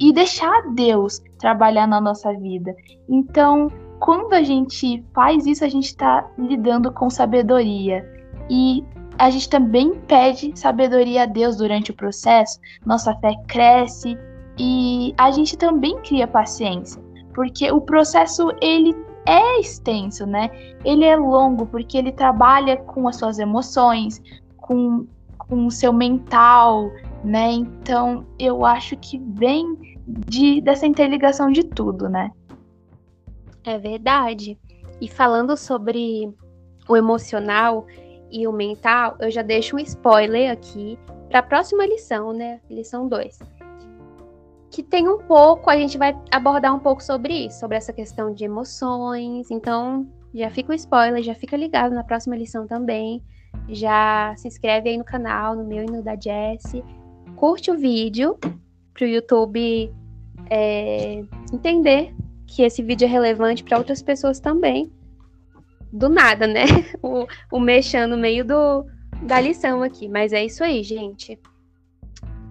[0.00, 2.74] e deixar Deus trabalhar na nossa vida.
[3.08, 3.70] Então,
[4.02, 8.04] quando a gente faz isso, a gente está lidando com sabedoria.
[8.50, 8.84] E
[9.16, 14.18] a gente também pede sabedoria a Deus durante o processo, nossa fé cresce
[14.58, 17.00] e a gente também cria paciência,
[17.32, 18.92] porque o processo ele
[19.24, 20.50] é extenso, né?
[20.84, 24.20] Ele é longo porque ele trabalha com as suas emoções,
[24.56, 25.06] com,
[25.38, 26.90] com o seu mental,
[27.22, 27.52] né?
[27.52, 29.78] Então eu acho que vem
[30.26, 32.32] de, dessa interligação de tudo, né?
[33.64, 34.58] É verdade.
[35.00, 36.32] E falando sobre
[36.88, 37.86] o emocional
[38.30, 40.98] e o mental, eu já deixo um spoiler aqui
[41.28, 42.60] para a próxima lição, né?
[42.68, 43.38] Lição 2.
[44.70, 48.32] Que tem um pouco, a gente vai abordar um pouco sobre isso, sobre essa questão
[48.32, 49.50] de emoções.
[49.50, 53.22] Então, já fica o spoiler, já fica ligado na próxima lição também.
[53.68, 56.82] Já se inscreve aí no canal, no meu e no da Jessie.
[57.36, 58.38] Curte o vídeo
[58.94, 59.92] para o YouTube
[60.50, 61.22] é,
[61.52, 62.14] entender
[62.54, 64.92] que esse vídeo é relevante para outras pessoas também.
[65.90, 66.64] Do nada, né?
[67.02, 68.86] O, o mexendo no meio do,
[69.22, 70.06] da lição aqui.
[70.08, 71.38] Mas é isso aí, gente.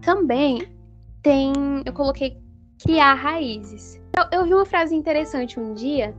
[0.01, 0.67] Também
[1.21, 1.53] tem.
[1.85, 2.37] Eu coloquei
[2.83, 4.01] criar raízes.
[4.17, 6.15] Eu, eu vi uma frase interessante um dia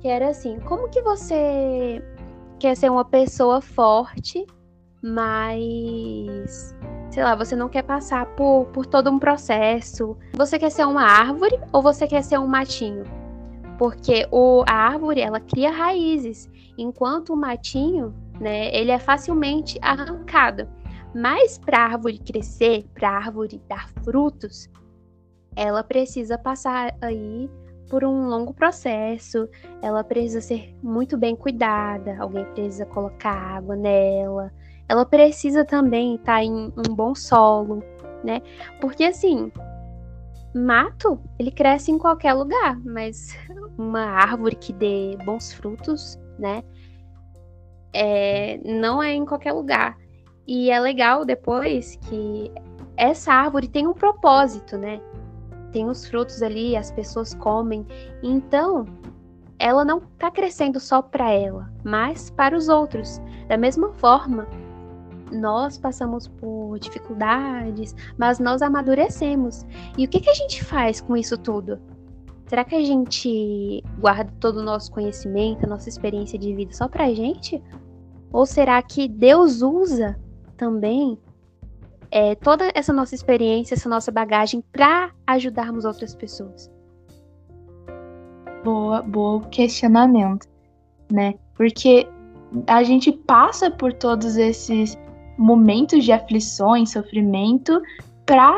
[0.00, 2.02] que era assim: como que você
[2.60, 4.46] quer ser uma pessoa forte,
[5.02, 6.74] mas
[7.18, 10.16] sei lá, você não quer passar por, por todo um processo.
[10.34, 13.02] Você quer ser uma árvore ou você quer ser um matinho?
[13.76, 20.68] Porque o, a árvore, ela cria raízes, enquanto o matinho, né, ele é facilmente arrancado.
[21.12, 24.70] Mas para a árvore crescer, para a árvore dar frutos,
[25.56, 27.50] ela precisa passar aí
[27.90, 29.48] por um longo processo,
[29.82, 34.52] ela precisa ser muito bem cuidada, alguém precisa colocar água nela,
[34.88, 37.82] ela precisa também estar tá em um bom solo,
[38.24, 38.40] né?
[38.80, 39.52] Porque assim,
[40.54, 43.36] mato, ele cresce em qualquer lugar, mas
[43.76, 46.62] uma árvore que dê bons frutos, né?
[47.92, 49.96] É, não é em qualquer lugar.
[50.46, 52.50] E é legal depois que
[52.96, 55.00] essa árvore tem um propósito, né?
[55.72, 57.86] Tem os frutos ali, as pessoas comem.
[58.22, 58.86] Então,
[59.58, 63.20] ela não está crescendo só para ela, mas para os outros.
[63.46, 64.46] Da mesma forma,
[65.32, 69.66] nós passamos por dificuldades, mas nós amadurecemos.
[69.96, 71.78] E o que, que a gente faz com isso tudo?
[72.46, 76.88] Será que a gente guarda todo o nosso conhecimento, a nossa experiência de vida só
[76.88, 77.62] pra gente?
[78.32, 80.18] Ou será que Deus usa
[80.56, 81.18] também
[82.10, 86.70] é, toda essa nossa experiência, essa nossa bagagem para ajudarmos outras pessoas?
[88.64, 90.48] Boa, boa questionamento,
[91.12, 91.34] né?
[91.54, 92.08] Porque
[92.66, 94.96] a gente passa por todos esses
[95.38, 97.80] momentos de aflições, sofrimento,
[98.26, 98.54] para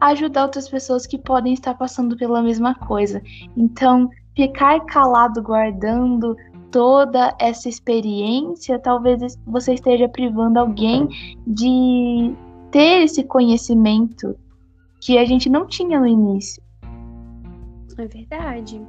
[0.00, 3.20] ajudar outras pessoas que podem estar passando pela mesma coisa.
[3.56, 6.36] Então, ficar calado guardando
[6.70, 11.08] toda essa experiência, talvez você esteja privando alguém
[11.46, 12.32] de
[12.70, 14.36] ter esse conhecimento
[15.00, 16.62] que a gente não tinha no início.
[17.98, 18.80] É verdade.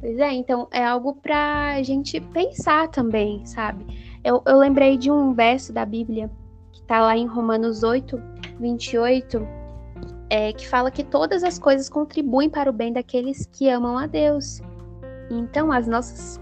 [0.00, 3.86] Pois é, então é algo para a gente pensar também, sabe?
[4.24, 6.30] Eu, eu lembrei de um verso da Bíblia
[6.72, 8.18] que está lá em Romanos 8,
[8.58, 9.46] 28,
[10.30, 14.06] é, que fala que todas as coisas contribuem para o bem daqueles que amam a
[14.06, 14.62] Deus.
[15.30, 16.40] Então, as nossas.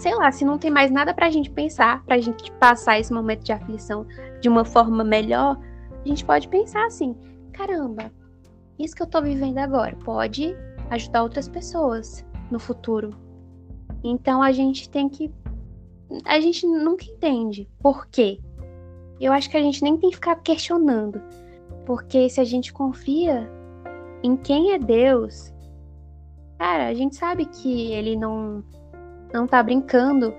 [0.00, 2.98] Sei lá, se não tem mais nada para a gente pensar, para a gente passar
[2.98, 4.04] esse momento de aflição
[4.40, 5.56] de uma forma melhor,
[6.04, 7.16] a gente pode pensar assim:
[7.52, 8.10] caramba,
[8.76, 10.56] isso que eu estou vivendo agora pode
[10.90, 13.10] ajudar outras pessoas no futuro.
[14.02, 15.32] Então a gente tem que
[16.24, 18.40] a gente nunca entende por quê.
[19.20, 21.20] Eu acho que a gente nem tem que ficar questionando.
[21.84, 23.50] Porque se a gente confia
[24.22, 25.52] em quem é Deus,
[26.58, 28.64] cara, a gente sabe que ele não
[29.32, 30.32] não tá brincando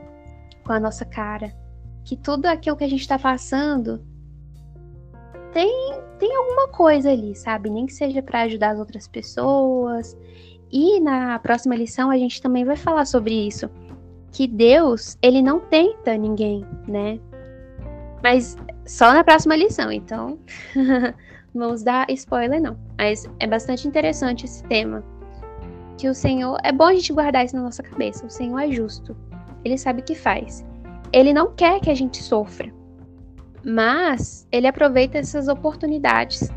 [0.65, 1.53] com a nossa cara.
[2.03, 4.03] Que tudo aquilo que a gente tá passando
[5.51, 7.69] tem tem alguma coisa ali, sabe?
[7.69, 10.17] Nem que seja para ajudar as outras pessoas.
[10.71, 13.69] E na próxima lição a gente também vai falar sobre isso
[14.31, 17.19] que Deus, ele não tenta ninguém, né?
[18.23, 20.37] Mas só na próxima lição, então
[21.53, 22.77] vamos dar spoiler não.
[22.97, 25.03] Mas é bastante interessante esse tema.
[25.97, 28.25] Que o Senhor, é bom a gente guardar isso na nossa cabeça.
[28.25, 29.15] O Senhor é justo.
[29.65, 30.65] Ele sabe o que faz.
[31.11, 32.71] Ele não quer que a gente sofra.
[33.65, 36.49] Mas ele aproveita essas oportunidades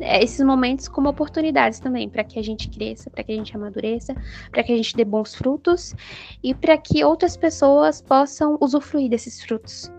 [0.00, 4.14] esses momentos como oportunidades também para que a gente cresça, para que a gente amadureça,
[4.50, 5.94] para que a gente dê bons frutos
[6.42, 9.90] e para que outras pessoas possam usufruir desses frutos,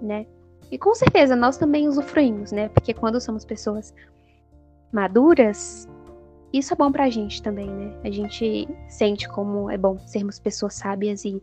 [0.00, 0.26] né?
[0.70, 2.68] E com certeza nós também usufruímos, né?
[2.68, 3.94] Porque quando somos pessoas
[4.92, 5.88] maduras,
[6.52, 7.94] isso é bom pra gente também, né?
[8.04, 11.42] A gente sente como é bom sermos pessoas sábias e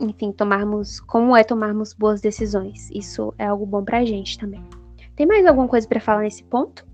[0.00, 2.88] enfim, tomarmos, como é tomarmos boas decisões.
[2.90, 4.64] Isso é algo bom pra gente também.
[5.18, 6.86] Tem mais alguma coisa para falar nesse ponto?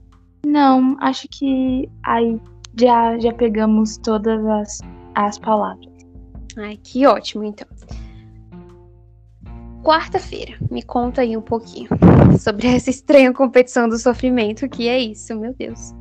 [0.46, 2.40] Não, acho que aí
[2.74, 4.78] já, já pegamos todas as,
[5.14, 5.92] as palavras.
[6.56, 7.68] Ai, que ótimo, então.
[9.82, 11.86] Quarta-feira, me conta aí um pouquinho
[12.40, 15.92] sobre essa estranha competição do sofrimento, que é isso, meu Deus.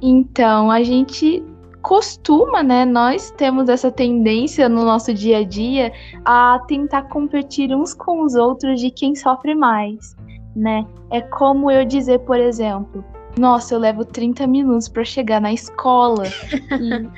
[0.00, 1.44] Então, a gente
[1.82, 2.84] costuma, né?
[2.84, 5.92] Nós temos essa tendência no nosso dia a dia
[6.24, 10.14] a tentar competir uns com os outros de quem sofre mais,
[10.54, 10.86] né?
[11.10, 13.04] É como eu dizer, por exemplo,
[13.38, 16.24] nossa, eu levo 30 minutos para chegar na escola.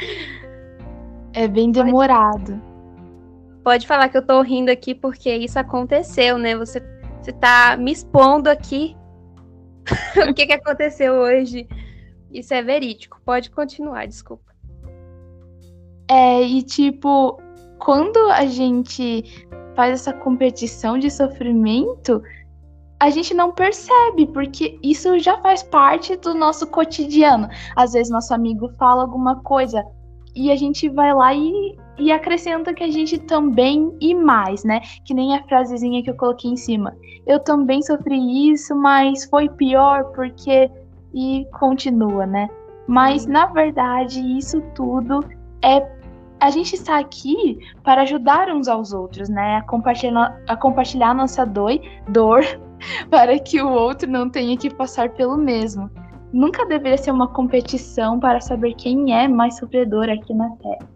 [1.33, 2.61] é bem demorado.
[3.62, 6.57] Pode falar que eu tô rindo aqui porque isso aconteceu, né?
[6.57, 6.83] Você,
[7.20, 8.97] você tá me expondo aqui
[10.29, 11.66] o que, que aconteceu hoje.
[12.31, 13.20] Isso é verídico.
[13.25, 14.53] Pode continuar, desculpa.
[16.09, 17.40] É, e tipo,
[17.79, 22.23] quando a gente faz essa competição de sofrimento,
[23.00, 27.48] a gente não percebe, porque isso já faz parte do nosso cotidiano.
[27.76, 29.85] Às vezes nosso amigo fala alguma coisa
[30.35, 34.80] e a gente vai lá e e acrescenta que a gente também e mais, né?
[35.04, 36.96] Que nem a frasezinha que eu coloquei em cima.
[37.26, 40.70] Eu também sofri isso, mas foi pior porque.
[41.16, 42.48] E continua, né?
[42.88, 45.24] Mas na verdade, isso tudo
[45.62, 45.93] é.
[46.44, 49.57] A gente está aqui para ajudar uns aos outros, né?
[49.57, 52.42] A compartilhar, a compartilhar nossa dor, dor
[53.09, 55.90] para que o outro não tenha que passar pelo mesmo.
[56.35, 60.87] Nunca deveria ser uma competição para saber quem é mais sofredor aqui na Terra.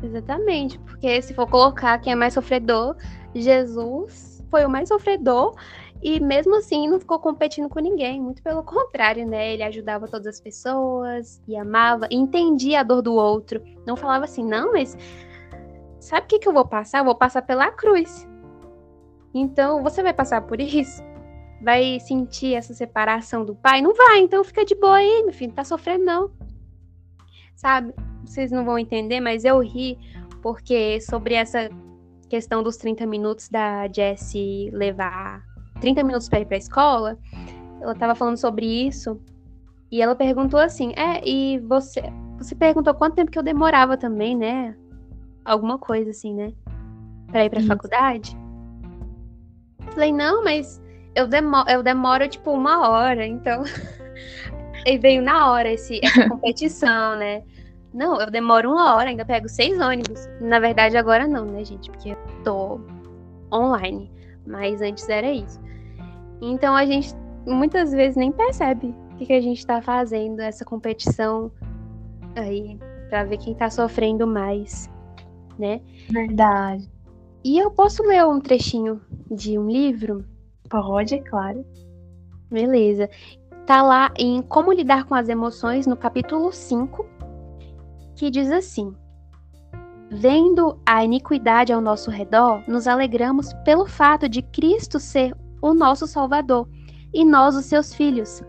[0.00, 2.94] Exatamente, porque se for colocar quem é mais sofredor,
[3.34, 5.56] Jesus foi o mais sofredor
[6.02, 9.54] e mesmo assim não ficou competindo com ninguém, muito pelo contrário, né?
[9.54, 13.62] Ele ajudava todas as pessoas e amava, entendia a dor do outro.
[13.86, 14.96] Não falava assim, não, mas
[16.00, 16.98] sabe o que, que eu vou passar?
[16.98, 18.28] Eu vou passar pela cruz.
[19.34, 21.02] Então, você vai passar por isso?
[21.62, 23.82] Vai sentir essa separação do pai?
[23.82, 26.30] Não vai, então fica de boa aí, meu filho, não tá sofrendo não.
[27.56, 27.92] Sabe?
[28.28, 29.98] vocês não vão entender, mas eu ri
[30.42, 31.68] porque sobre essa
[32.28, 35.42] questão dos 30 minutos da Jessie levar
[35.80, 37.18] 30 minutos para ir para a escola,
[37.80, 39.20] ela estava falando sobre isso
[39.90, 42.02] e ela perguntou assim: "É, e você,
[42.38, 44.76] você perguntou quanto tempo que eu demorava também, né?
[45.44, 46.52] Alguma coisa assim, né?
[47.28, 48.36] Para ir para a faculdade?"
[49.92, 50.82] Falei: "Não, mas
[51.14, 53.62] eu demoro, eu demoro tipo uma hora, então
[54.86, 57.42] e veio na hora esse, essa competição, né?
[57.92, 60.28] Não, eu demoro uma hora, ainda pego seis ônibus.
[60.40, 61.90] Na verdade, agora não, né, gente?
[61.90, 62.80] Porque eu tô
[63.52, 64.10] online.
[64.46, 65.60] Mas antes era isso.
[66.40, 67.14] Então a gente
[67.46, 71.50] muitas vezes nem percebe o que, que a gente tá fazendo, essa competição
[72.36, 74.90] aí, pra ver quem tá sofrendo mais,
[75.58, 75.80] né?
[76.10, 76.88] Verdade.
[77.44, 80.24] E eu posso ler um trechinho de um livro?
[80.68, 81.64] Pode, é claro.
[82.50, 83.08] Beleza.
[83.66, 87.06] Tá lá em Como Lidar com as Emoções, no capítulo 5,
[88.16, 88.94] que diz assim:
[90.10, 96.06] Vendo a iniquidade ao nosso redor, nos alegramos pelo fato de Cristo ser o nosso
[96.06, 96.68] Salvador
[97.12, 98.42] e nós os seus filhos.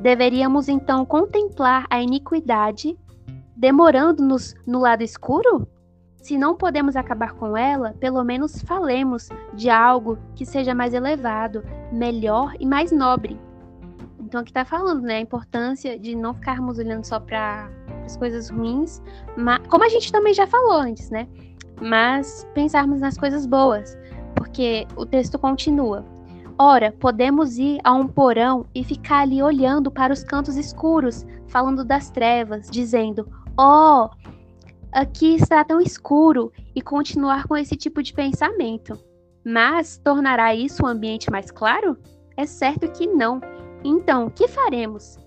[0.00, 2.98] Deveríamos então contemplar a iniquidade,
[3.56, 5.66] demorando-nos no lado escuro?
[6.16, 11.62] Se não podemos acabar com ela, pelo menos falemos de algo que seja mais elevado,
[11.92, 13.38] melhor e mais nobre.
[14.18, 17.70] Então aqui está falando, né, a importância de não ficarmos olhando só para
[18.04, 19.00] as coisas ruins,
[19.36, 21.28] mas, como a gente também já falou antes, né?
[21.80, 23.96] Mas pensarmos nas coisas boas,
[24.34, 26.04] porque o texto continua.
[26.58, 31.84] Ora, podemos ir a um porão e ficar ali olhando para os cantos escuros, falando
[31.84, 34.08] das trevas, dizendo: Oh,
[34.90, 38.98] aqui está tão escuro, e continuar com esse tipo de pensamento.
[39.44, 41.96] Mas tornará isso o ambiente mais claro?
[42.36, 43.40] É certo que não.
[43.84, 45.18] Então, o que faremos?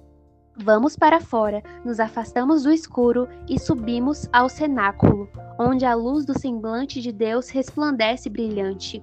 [0.62, 6.38] Vamos para fora, nos afastamos do escuro e subimos ao cenáculo, onde a luz do
[6.38, 9.02] semblante de Deus resplandece brilhante.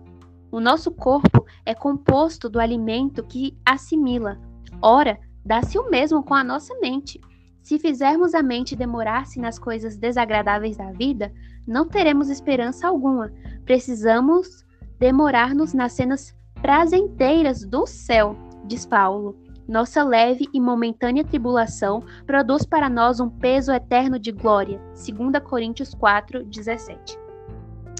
[0.57, 4.41] O nosso corpo é composto do alimento que assimila.
[4.81, 7.21] Ora, dá-se o mesmo com a nossa mente.
[7.63, 11.31] Se fizermos a mente demorar-se nas coisas desagradáveis da vida,
[11.67, 13.31] não teremos esperança alguma.
[13.67, 14.65] Precisamos
[14.99, 19.37] demorar-nos nas cenas prazenteiras do céu, diz Paulo.
[19.69, 24.81] Nossa leve e momentânea tribulação produz para nós um peso eterno de glória.
[24.95, 27.19] 2 Coríntios 4, 17.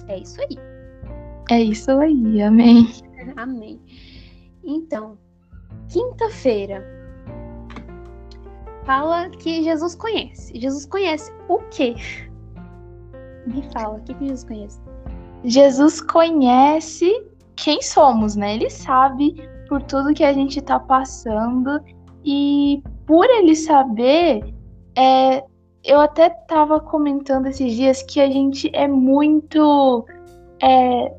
[0.09, 0.66] É isso aí.
[1.51, 2.89] É isso aí, amém.
[3.37, 3.81] amém.
[4.65, 5.17] Então,
[5.89, 6.85] quinta-feira.
[8.85, 10.59] Fala que Jesus conhece.
[10.59, 11.95] Jesus conhece o quê?
[13.47, 14.81] Me fala, o que, que Jesus conhece?
[15.45, 17.25] Jesus conhece
[17.57, 18.55] quem somos, né?
[18.55, 19.35] Ele sabe
[19.69, 21.81] por tudo que a gente tá passando
[22.25, 24.53] e por ele saber,
[24.97, 25.45] é,
[25.85, 30.05] eu até tava comentando esses dias que a gente é muito.
[30.61, 31.15] É,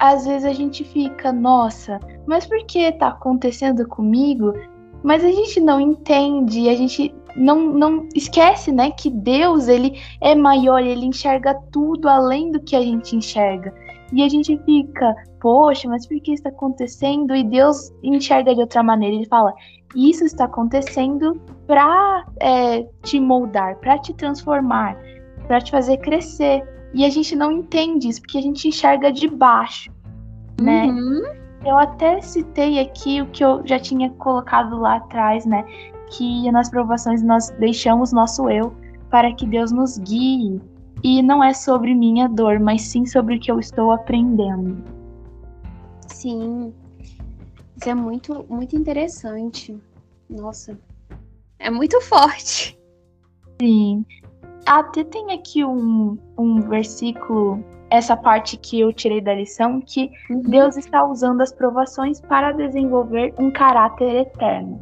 [0.00, 4.54] às vezes a gente fica, nossa, mas por que tá acontecendo comigo?
[5.02, 10.34] Mas a gente não entende, a gente não, não esquece, né, que Deus, ele é
[10.34, 13.74] maior, ele enxerga tudo além do que a gente enxerga.
[14.10, 17.34] E a gente fica, poxa, mas por que está acontecendo?
[17.36, 19.14] E Deus enxerga de outra maneira.
[19.14, 19.54] Ele fala,
[19.94, 24.96] isso está acontecendo para é, te moldar, para te transformar,
[25.46, 26.66] para te fazer crescer.
[26.92, 29.90] E a gente não entende isso, porque a gente enxerga de baixo,
[30.60, 30.86] né?
[30.86, 31.22] Uhum.
[31.64, 35.64] Eu até citei aqui o que eu já tinha colocado lá atrás, né?
[36.10, 38.74] Que nas provações nós deixamos nosso eu
[39.10, 40.60] para que Deus nos guie.
[41.02, 44.82] E não é sobre minha dor, mas sim sobre o que eu estou aprendendo.
[46.06, 46.74] Sim.
[47.76, 49.78] Isso é muito, muito interessante.
[50.28, 50.78] Nossa.
[51.58, 52.78] É muito forte.
[53.60, 54.04] Sim.
[54.70, 57.60] Até tem aqui um, um versículo,
[57.90, 60.42] essa parte que eu tirei da lição, que Uhum.
[60.42, 64.80] Deus está usando as provações para desenvolver um caráter eterno.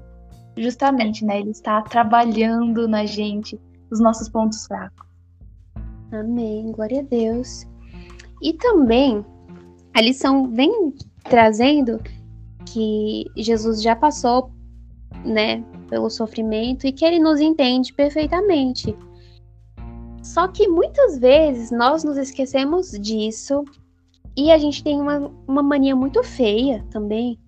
[0.58, 1.40] Justamente, né?
[1.40, 3.58] Ele está trabalhando na gente
[3.90, 5.06] os nossos pontos fracos.
[6.12, 7.66] Amém, glória a Deus.
[8.42, 9.24] E também
[9.94, 10.92] a lição vem
[11.24, 11.98] trazendo
[12.66, 14.50] que Jesus já passou,
[15.24, 18.94] né, pelo sofrimento e que ele nos entende perfeitamente.
[20.28, 23.64] Só que muitas vezes nós nos esquecemos disso
[24.36, 27.40] e a gente tem uma, uma mania muito feia também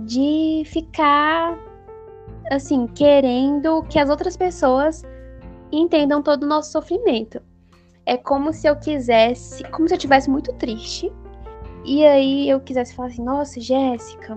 [0.00, 1.56] de ficar
[2.50, 5.04] assim, querendo que as outras pessoas
[5.70, 7.40] entendam todo o nosso sofrimento.
[8.04, 11.12] É como se eu quisesse, como se eu tivesse muito triste.
[11.84, 14.36] E aí eu quisesse falar assim: "Nossa, Jéssica,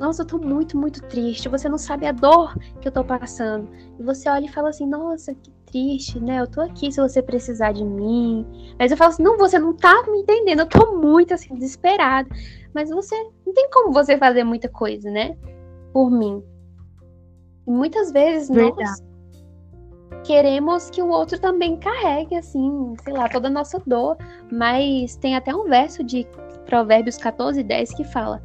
[0.00, 1.46] nossa, eu tô muito, muito triste.
[1.50, 3.68] Você não sabe a dor que eu tô passando".
[3.98, 6.40] E você olha e fala assim: "Nossa, que triste, né?
[6.40, 8.46] Eu tô aqui se você precisar de mim".
[8.78, 10.60] Mas eu falo assim: "Não, você não tá me entendendo.
[10.60, 12.28] Eu tô muito assim desesperada".
[12.74, 15.36] Mas você não tem como você fazer muita coisa, né?
[15.92, 16.42] Por mim.
[17.66, 19.02] E muitas vezes nós Verdade.
[20.24, 24.16] queremos que o outro também carregue, assim, sei lá, toda a nossa dor.
[24.52, 26.26] Mas tem até um verso de
[26.66, 28.42] Provérbios 14, 10 que fala: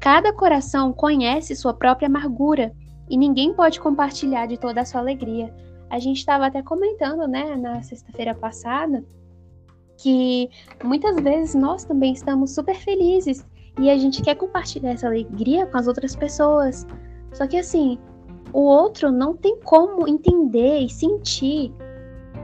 [0.00, 2.72] Cada coração conhece sua própria amargura
[3.08, 5.54] e ninguém pode compartilhar de toda a sua alegria.
[5.90, 9.04] A gente estava até comentando, né, na sexta-feira passada,
[9.96, 10.48] que
[10.82, 13.46] muitas vezes nós também estamos super felizes
[13.78, 16.86] e a gente quer compartilhar essa alegria com as outras pessoas.
[17.32, 17.98] Só que assim,
[18.52, 21.72] o outro não tem como entender e sentir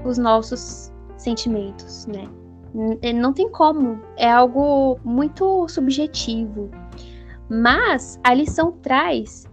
[0.04, 2.28] os nossos sentimentos, né?
[2.74, 6.70] N- Não tem como, é algo muito subjetivo.
[7.48, 9.44] Mas a lição traz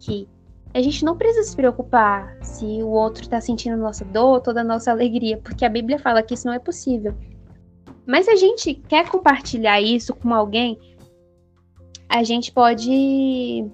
[0.00, 0.28] que
[0.74, 4.64] a gente não precisa se preocupar se o outro está sentindo nossa dor, toda a
[4.64, 7.14] nossa alegria, porque a Bíblia fala que isso não é possível.
[8.04, 10.76] Mas se a gente quer compartilhar isso com alguém,
[12.08, 13.70] a gente pode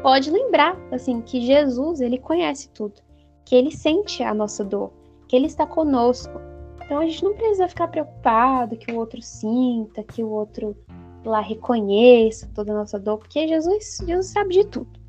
[0.00, 3.02] pode lembrar assim que Jesus ele conhece tudo,
[3.44, 4.92] que ele sente a nossa dor,
[5.26, 6.40] que ele está conosco.
[6.84, 10.76] Então a gente não precisa ficar preocupado que o outro sinta, que o outro
[11.24, 15.01] lá reconheça toda a nossa dor, porque Jesus, Jesus sabe de tudo.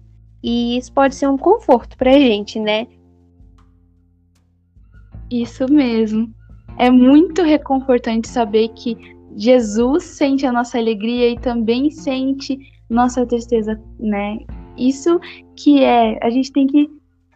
[0.44, 2.88] E isso pode ser um conforto pra gente, né?
[5.32, 6.30] Isso mesmo.
[6.78, 8.98] É muito reconfortante saber que
[9.36, 14.39] Jesus sente a nossa alegria e também sente nossa tristeza, né?
[14.78, 15.20] Isso
[15.56, 16.89] que é, a gente tem que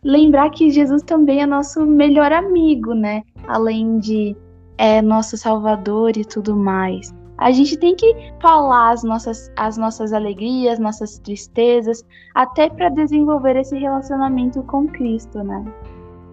[0.04, 3.24] lembrar que Jesus também é nosso melhor amigo, né?
[3.48, 4.36] Além de
[4.78, 7.14] é nosso salvador e tudo mais.
[7.38, 13.56] A gente tem que falar as nossas, as nossas alegrias, nossas tristezas, até para desenvolver
[13.56, 15.64] esse relacionamento com Cristo, né?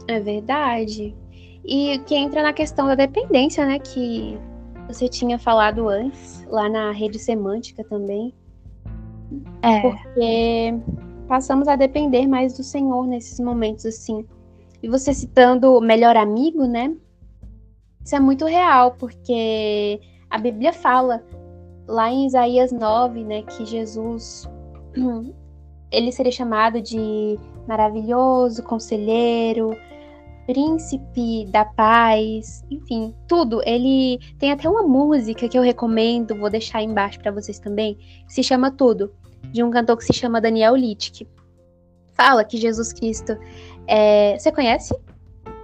[0.08, 1.14] É verdade.
[1.64, 3.78] E que entra na questão da dependência, né?
[3.78, 4.38] Que
[4.88, 8.34] você tinha falado antes, lá na rede semântica também.
[9.62, 9.80] É.
[9.80, 10.74] Porque
[11.28, 14.26] passamos a depender mais do Senhor nesses momentos assim.
[14.82, 16.94] E você citando o melhor amigo, né?
[18.04, 20.00] Isso é muito real, porque
[20.34, 21.22] a Bíblia fala
[21.86, 24.50] lá em Isaías 9, né, que Jesus
[25.92, 29.70] ele seria chamado de maravilhoso, conselheiro,
[30.44, 33.62] príncipe da paz, enfim, tudo.
[33.64, 37.94] Ele tem até uma música que eu recomendo, vou deixar aí embaixo para vocês também,
[38.26, 39.14] que se chama Tudo,
[39.52, 41.28] de um cantor que se chama Daniel Littke.
[42.12, 43.38] Fala que Jesus Cristo
[43.86, 44.36] é...
[44.36, 44.96] Você conhece?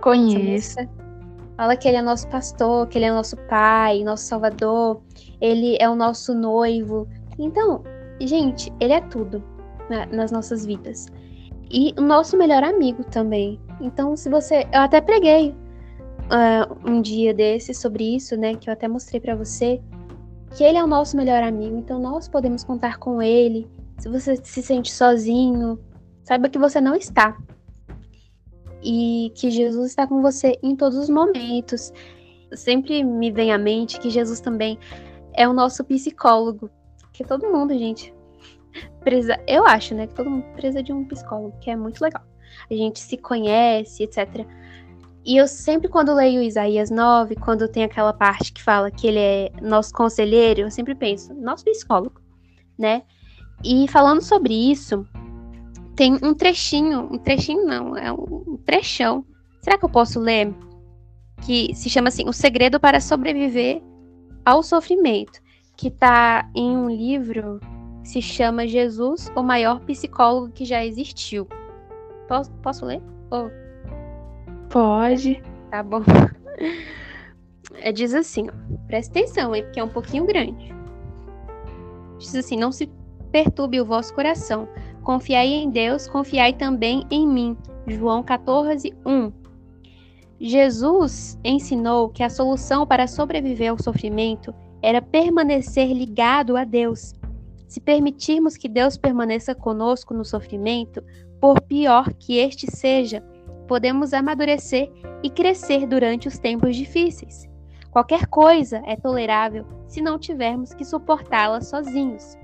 [0.01, 0.79] Conheço.
[1.61, 5.03] Fala que ele é nosso pastor, que ele é nosso pai, nosso salvador,
[5.43, 7.07] ele é o nosso noivo.
[7.39, 7.85] Então,
[8.19, 9.45] gente, ele é tudo
[9.91, 11.09] na, nas nossas vidas.
[11.71, 13.61] E o nosso melhor amigo também.
[13.79, 14.67] Então, se você.
[14.73, 18.55] Eu até preguei uh, um dia desse sobre isso, né?
[18.55, 19.83] Que eu até mostrei para você.
[20.57, 21.77] Que ele é o nosso melhor amigo.
[21.77, 23.69] Então, nós podemos contar com ele.
[23.99, 25.79] Se você se sente sozinho,
[26.25, 27.37] saiba que você não está
[28.83, 31.93] e que Jesus está com você em todos os momentos.
[32.53, 34.79] Sempre me vem à mente que Jesus também
[35.35, 36.71] é o nosso psicólogo,
[37.13, 38.13] que todo mundo, gente,
[39.01, 42.23] precisa, eu acho, né, que todo mundo precisa de um psicólogo, que é muito legal.
[42.71, 44.47] A gente se conhece, etc.
[45.25, 49.19] E eu sempre, quando leio Isaías 9, quando tem aquela parte que fala que ele
[49.19, 52.21] é nosso conselheiro, eu sempre penso, nosso psicólogo,
[52.79, 53.03] né?
[53.63, 55.07] E falando sobre isso,
[55.97, 59.25] tem um trechinho, um trechinho não, é um trechão.
[59.61, 60.55] Será que eu posso ler?
[61.43, 63.83] Que se chama assim: O Segredo para Sobreviver
[64.45, 65.41] ao Sofrimento,
[65.77, 67.61] que está em um livro
[68.03, 71.47] que se chama Jesus, o maior psicólogo que já existiu.
[72.29, 73.03] Posso, posso ler?
[74.71, 75.43] Pode.
[75.71, 76.03] Tá bom.
[77.83, 80.75] É, diz assim, ó, presta atenção, hein, porque é um pouquinho grande.
[82.19, 82.91] Diz assim: Não se
[83.33, 84.69] perturbe o vosso coração
[85.03, 87.57] Confiai em Deus, confiai também em mim.
[87.87, 89.33] João 14, 1.
[90.39, 97.15] Jesus ensinou que a solução para sobreviver ao sofrimento era permanecer ligado a Deus.
[97.69, 101.03] Se permitirmos que Deus permaneça conosco no sofrimento,
[101.41, 103.23] por pior que este seja,
[103.69, 104.91] podemos amadurecer
[105.23, 107.49] e crescer durante os tempos difíceis.
[107.91, 112.37] Qualquer coisa é tolerável se não tivermos que suportá-la sozinhos.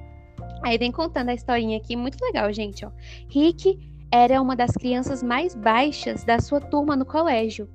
[0.62, 2.84] Aí vem contando a historinha aqui, muito legal, gente.
[2.84, 2.90] Ó.
[3.28, 3.78] Rick
[4.10, 7.68] era uma das crianças mais baixas da sua turma no colégio.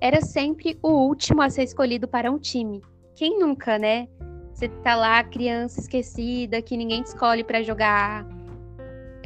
[0.00, 2.80] Era sempre o último a ser escolhido para um time.
[3.14, 4.08] Quem nunca, né?
[4.54, 8.26] Você tá lá, criança esquecida, que ninguém te escolhe para jogar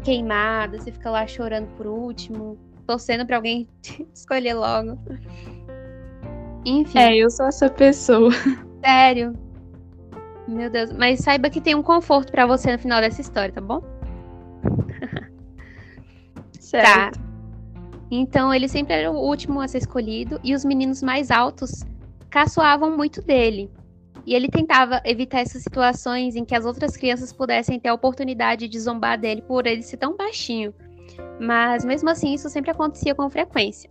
[0.02, 3.68] queimada, você fica lá chorando por último, torcendo para alguém
[4.14, 4.98] escolher logo.
[6.64, 6.98] Enfim.
[6.98, 8.30] É, eu sou essa pessoa.
[8.84, 9.43] Sério.
[10.46, 13.60] Meu Deus, mas saiba que tem um conforto para você no final dessa história, tá
[13.60, 13.82] bom?
[16.60, 17.18] certo.
[17.18, 17.24] Tá.
[18.10, 21.84] Então ele sempre era o último a ser escolhido e os meninos mais altos
[22.30, 23.70] caçoavam muito dele.
[24.26, 28.68] E ele tentava evitar essas situações em que as outras crianças pudessem ter a oportunidade
[28.68, 30.74] de zombar dele por ele ser tão baixinho.
[31.40, 33.90] Mas mesmo assim, isso sempre acontecia com frequência.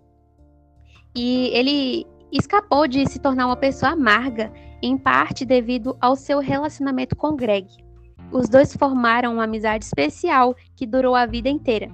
[1.16, 4.52] E ele escapou de se tornar uma pessoa amarga
[4.86, 7.68] em parte devido ao seu relacionamento com Greg.
[8.32, 11.88] Os dois formaram uma amizade especial que durou a vida inteira.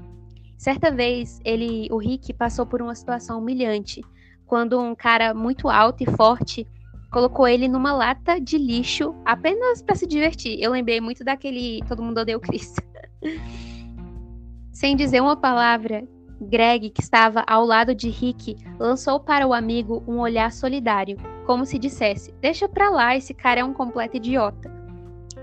[0.57, 4.01] Certa vez, ele, o Rick, passou por uma situação humilhante,
[4.45, 6.65] quando um cara muito alto e forte
[7.11, 10.57] colocou ele numa lata de lixo apenas para se divertir.
[10.59, 12.73] Eu lembrei muito daquele Todo Mundo Odeia o Chris.
[14.71, 16.07] Sem dizer uma palavra,
[16.41, 21.17] Greg, que estava ao lado de Rick, lançou para o amigo um olhar solidário,
[21.49, 24.71] como se dissesse: Deixa pra lá, esse cara é um completo idiota.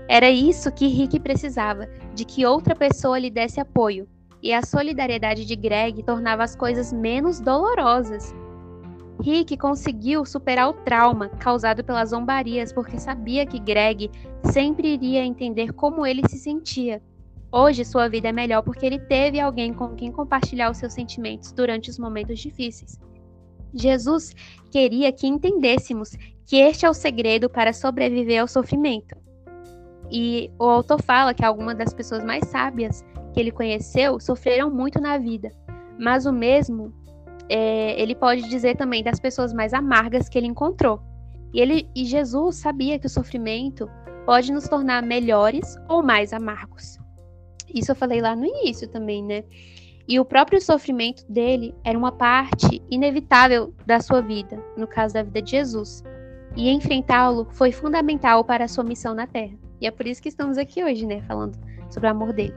[0.07, 4.07] Era isso que Rick precisava, de que outra pessoa lhe desse apoio,
[4.41, 8.33] e a solidariedade de Greg tornava as coisas menos dolorosas.
[9.21, 14.09] Rick conseguiu superar o trauma causado pelas zombarias porque sabia que Greg
[14.45, 17.01] sempre iria entender como ele se sentia
[17.51, 21.51] Hoje sua vida é melhor porque ele teve alguém com quem compartilhar os seus sentimentos
[21.51, 22.99] durante os momentos difíceis.
[23.73, 24.33] Jesus
[24.71, 26.11] queria que entendêssemos
[26.45, 29.15] que este é o segredo para sobreviver ao sofrimento.
[30.09, 33.03] E o autor fala que algumas das pessoas mais sábias
[33.33, 35.51] que ele conheceu sofreram muito na vida,
[35.99, 36.93] mas o mesmo
[37.49, 41.01] é, ele pode dizer também das pessoas mais amargas que ele encontrou.
[41.53, 43.89] E, ele, e Jesus sabia que o sofrimento
[44.25, 46.97] pode nos tornar melhores ou mais amargos.
[47.73, 49.43] Isso eu falei lá no início também, né?
[50.07, 55.23] E o próprio sofrimento dele era uma parte inevitável da sua vida, no caso da
[55.23, 56.03] vida de Jesus.
[56.55, 59.57] E enfrentá-lo foi fundamental para a sua missão na Terra.
[59.81, 61.57] E é por isso que estamos aqui hoje, né, falando
[61.89, 62.55] sobre o amor dele.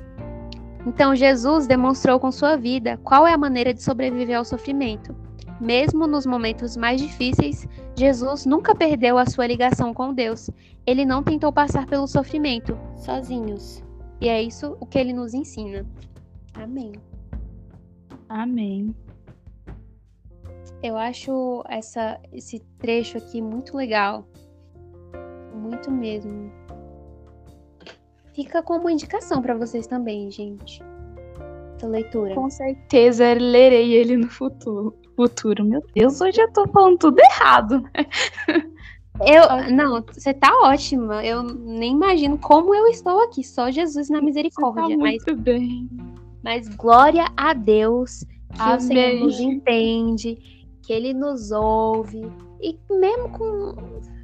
[0.86, 5.14] Então, Jesus demonstrou com sua vida qual é a maneira de sobreviver ao sofrimento.
[5.60, 10.48] Mesmo nos momentos mais difíceis, Jesus nunca perdeu a sua ligação com Deus.
[10.86, 13.84] Ele não tentou passar pelo sofrimento sozinhos.
[14.20, 15.84] E é isso o que ele nos ensina.
[16.54, 16.92] Amém.
[18.30, 18.94] Amém.
[20.80, 24.24] Eu acho essa, esse trecho aqui muito legal.
[25.52, 26.50] Muito mesmo.
[28.32, 30.80] Fica como indicação para vocês também, gente.
[31.74, 32.36] Essa leitura.
[32.36, 34.96] Com certeza lerei ele no futuro.
[35.16, 35.64] futuro.
[35.64, 37.82] Meu Deus, hoje eu tô falando tudo errado.
[39.22, 41.22] Eu, não, você tá ótima.
[41.22, 43.44] Eu nem imagino como eu estou aqui.
[43.44, 44.82] Só Jesus na misericórdia.
[44.82, 45.90] Você tá muito mas, bem.
[46.42, 48.76] Mas glória a Deus que Amém.
[48.76, 50.38] o Senhor nos entende,
[50.82, 52.30] que Ele nos ouve.
[52.62, 53.74] E mesmo com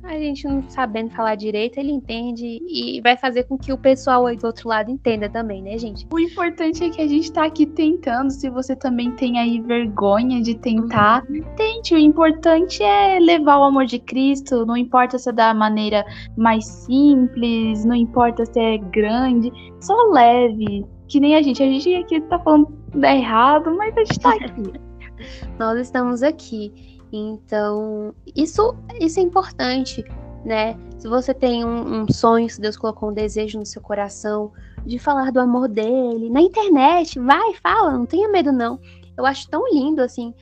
[0.02, 4.26] a gente não sabendo falar direito, ele entende e vai fazer com que o pessoal
[4.26, 6.06] aí do outro lado entenda também, né, gente?
[6.12, 8.30] O importante é que a gente tá aqui tentando.
[8.30, 11.42] Se você também tem aí vergonha de tentar, Uhum.
[11.56, 11.92] tente.
[11.94, 14.64] O importante é levar o amor de Cristo.
[14.64, 16.04] Não importa se é da maneira
[16.36, 19.50] mais simples, não importa se é grande,
[19.80, 20.84] só leve.
[21.08, 21.62] Que nem a gente.
[21.62, 22.72] A gente aqui tá falando
[23.04, 24.72] errado, mas a gente tá aqui.
[25.58, 27.00] Nós estamos aqui.
[27.12, 30.04] Então, isso, isso é importante,
[30.44, 30.76] né?
[30.98, 34.52] Se você tem um, um sonho, se Deus colocou um desejo no seu coração
[34.84, 38.78] de falar do amor dele, na internet, vai, fala, não tenha medo, não.
[39.16, 40.34] Eu acho tão lindo, assim.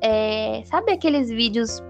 [0.00, 1.82] é, sabe aqueles vídeos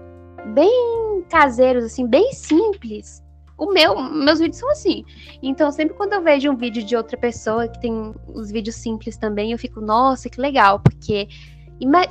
[0.53, 3.23] bem caseiros, assim, bem simples?
[3.57, 5.03] O meu, meus vídeos são assim.
[5.41, 9.17] Então, sempre quando eu vejo um vídeo de outra pessoa que tem os vídeos simples
[9.17, 11.27] também, eu fico, nossa, que legal, porque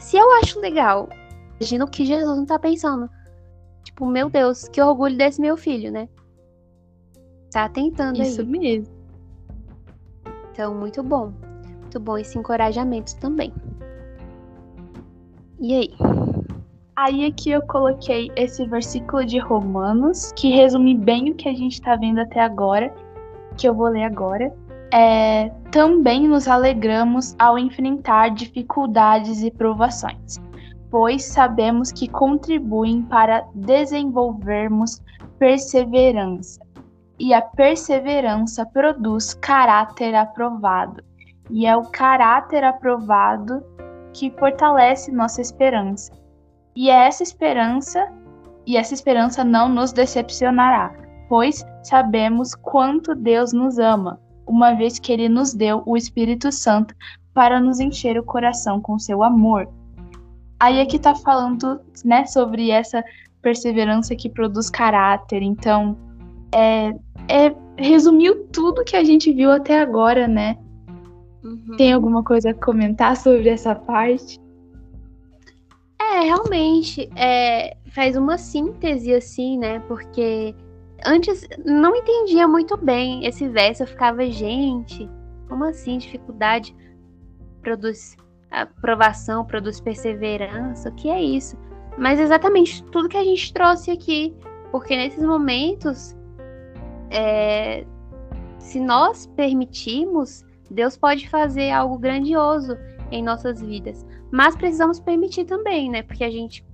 [0.00, 1.08] se eu acho legal,
[1.60, 3.08] imagina o que Jesus não tá pensando.
[3.84, 6.08] Tipo, meu Deus, que orgulho desse meu filho, né?
[7.52, 8.46] Tá tentando Isso aí.
[8.46, 8.94] mesmo.
[10.50, 11.32] Então, muito bom.
[11.80, 13.54] Muito bom esse encorajamento também.
[15.60, 15.94] E aí?
[16.96, 21.78] Aí aqui eu coloquei esse versículo de Romanos, que resume bem o que a gente
[21.82, 22.90] tá vendo até agora,
[23.58, 24.50] que eu vou ler agora.
[24.90, 30.40] É, também nos alegramos ao enfrentar dificuldades e provações,
[30.90, 35.02] pois sabemos que contribuem para desenvolvermos
[35.38, 36.58] perseverança.
[37.18, 41.04] E a perseverança produz caráter aprovado.
[41.50, 43.62] E é o caráter aprovado
[44.14, 46.10] que fortalece nossa esperança.
[46.76, 48.06] E é essa esperança,
[48.66, 50.94] e essa esperança não nos decepcionará,
[51.28, 56.94] pois sabemos quanto Deus nos ama, uma vez que ele nos deu o Espírito Santo
[57.32, 59.68] para nos encher o coração com seu amor.
[60.60, 63.02] Aí aqui tá falando, né, sobre essa
[63.42, 65.42] perseverança que produz caráter.
[65.42, 65.96] Então,
[66.54, 66.94] é,
[67.28, 70.56] é resumiu tudo que a gente viu até agora, né?
[71.44, 71.76] Uhum.
[71.76, 74.40] Tem alguma coisa a comentar sobre essa parte?
[76.12, 79.80] É, realmente, é, faz uma síntese assim, né?
[79.80, 80.54] Porque
[81.04, 85.08] antes não entendia muito bem esse verso, eu ficava, gente,
[85.48, 86.74] como assim dificuldade
[87.60, 88.16] produz
[88.50, 91.56] aprovação, produz perseverança, o que é isso?
[91.98, 94.34] Mas exatamente tudo que a gente trouxe aqui,
[94.70, 96.16] porque nesses momentos,
[97.10, 97.84] é,
[98.58, 102.76] se nós permitirmos, Deus pode fazer algo grandioso
[103.10, 104.06] em nossas vidas.
[104.30, 106.02] Mas precisamos permitir também, né?
[106.02, 106.64] Porque a gente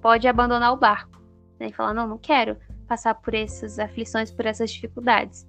[0.00, 1.20] pode abandonar o barco
[1.58, 1.68] né?
[1.68, 5.46] e falar: não, não quero passar por essas aflições, por essas dificuldades.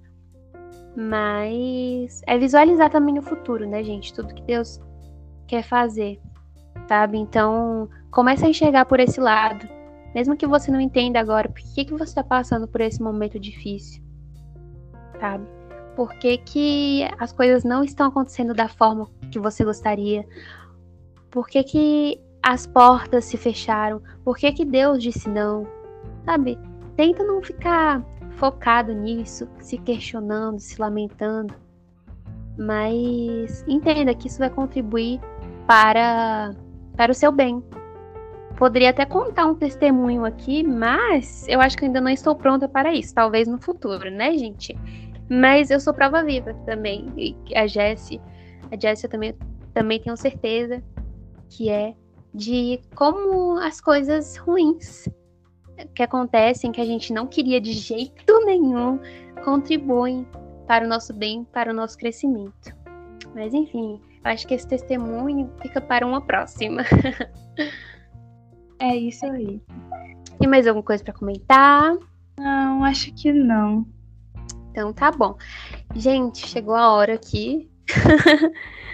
[0.96, 4.14] Mas é visualizar também o futuro, né, gente?
[4.14, 4.80] Tudo que Deus
[5.46, 6.18] quer fazer,
[6.88, 7.18] sabe?
[7.18, 9.68] Então, comece a enxergar por esse lado.
[10.14, 13.38] Mesmo que você não entenda agora por que, que você está passando por esse momento
[13.38, 14.02] difícil,
[15.20, 15.46] sabe?
[15.94, 20.26] Por que, que as coisas não estão acontecendo da forma que você gostaria?
[21.30, 24.00] Por que, que as portas se fecharam?
[24.24, 25.66] Por que, que Deus disse não?
[26.24, 26.58] Sabe?
[26.96, 28.04] Tenta não ficar
[28.36, 31.54] focado nisso, se questionando, se lamentando.
[32.56, 35.20] Mas entenda que isso vai contribuir
[35.66, 36.54] para,
[36.96, 37.62] para o seu bem.
[38.56, 42.94] Poderia até contar um testemunho aqui, mas eu acho que ainda não estou pronta para
[42.94, 43.14] isso.
[43.14, 44.74] Talvez no futuro, né, gente?
[45.28, 47.12] Mas eu sou prova viva também.
[47.16, 48.20] E a Jessie,
[48.70, 49.34] a Jessie eu também,
[49.74, 50.82] também tenho certeza
[51.48, 51.94] que é
[52.34, 55.08] de como as coisas ruins
[55.94, 58.98] que acontecem, que a gente não queria de jeito nenhum,
[59.44, 60.26] contribuem
[60.66, 62.74] para o nosso bem, para o nosso crescimento.
[63.34, 66.82] Mas enfim, eu acho que esse testemunho fica para uma próxima.
[68.78, 69.58] É isso aí.
[70.38, 71.96] E mais alguma coisa para comentar?
[72.38, 73.86] Não, acho que não.
[74.70, 75.34] Então tá bom.
[75.94, 77.70] Gente, chegou a hora aqui.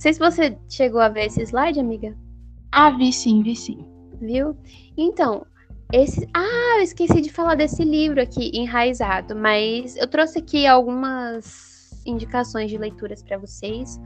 [0.00, 2.16] Não sei se você chegou a ver esse slide, amiga.
[2.72, 3.84] Ah, vi sim, vi sim.
[4.18, 4.56] Viu?
[4.96, 5.44] Então,
[5.92, 6.26] esse.
[6.32, 12.70] Ah, eu esqueci de falar desse livro aqui, Enraizado, mas eu trouxe aqui algumas indicações
[12.70, 14.00] de leituras para vocês.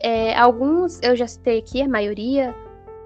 [0.00, 2.52] É, alguns eu já citei aqui, a maioria.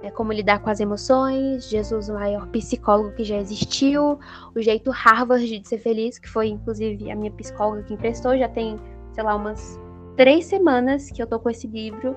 [0.02, 4.18] É como lidar com as emoções, Jesus, o maior psicólogo que já existiu,
[4.56, 8.48] o jeito Harvard de ser feliz, que foi inclusive a minha psicóloga que emprestou, já
[8.48, 8.78] tem,
[9.12, 9.78] sei lá, umas
[10.16, 12.16] três semanas que eu tô com esse livro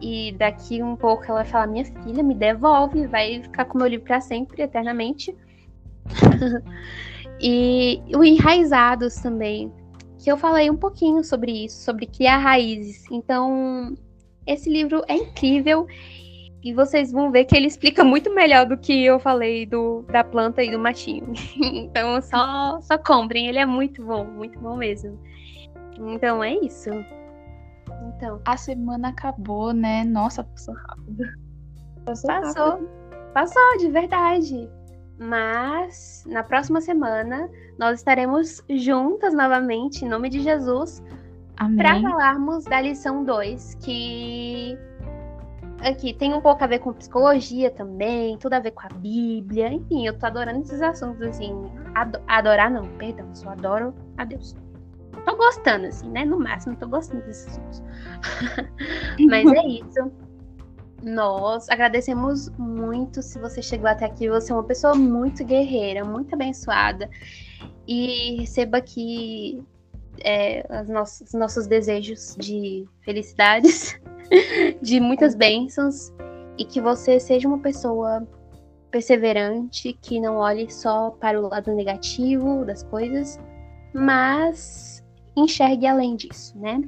[0.00, 3.86] E daqui um pouco ela vai falar: Minha filha, me devolve, vai ficar com meu
[3.86, 5.34] livro para sempre, eternamente.
[7.40, 9.72] e o Enraizados também,
[10.18, 13.04] que eu falei um pouquinho sobre isso, sobre criar raízes.
[13.10, 13.94] Então,
[14.46, 15.86] esse livro é incrível
[16.62, 20.24] e vocês vão ver que ele explica muito melhor do que eu falei do, da
[20.24, 21.32] planta e do matinho.
[21.56, 25.18] então, só, só comprem, ele é muito bom, muito bom mesmo.
[25.98, 26.90] Então, é isso.
[28.02, 28.40] Então.
[28.46, 30.04] A semana acabou, né?
[30.04, 31.24] Nossa, passou rápido.
[32.04, 32.28] Passou.
[32.28, 32.88] Passou, rápido.
[33.32, 34.70] passou de verdade.
[35.18, 41.02] Mas na próxima semana nós estaremos juntas novamente, em nome de Jesus,
[41.76, 44.78] para falarmos da lição 2, que
[45.80, 49.72] aqui tem um pouco a ver com psicologia também, tudo a ver com a Bíblia.
[49.72, 51.52] Enfim, eu tô adorando esses assuntos assim.
[51.96, 54.54] Ado adorar não, perdão, só adoro a Deus.
[55.28, 56.24] Tô gostando, assim, né?
[56.24, 57.82] No máximo, tô gostando desses assuntos.
[59.28, 60.10] Mas é isso.
[61.02, 64.26] Nós agradecemos muito se você chegou até aqui.
[64.30, 67.10] Você é uma pessoa muito guerreira, muito abençoada.
[67.86, 69.62] E receba aqui
[70.24, 74.00] é, os nossos, nossos desejos de felicidades,
[74.80, 76.10] de muitas bênçãos.
[76.56, 78.26] E que você seja uma pessoa
[78.90, 83.38] perseverante, que não olhe só para o lado negativo das coisas,
[83.92, 84.97] mas
[85.38, 86.82] enxergue além disso, né?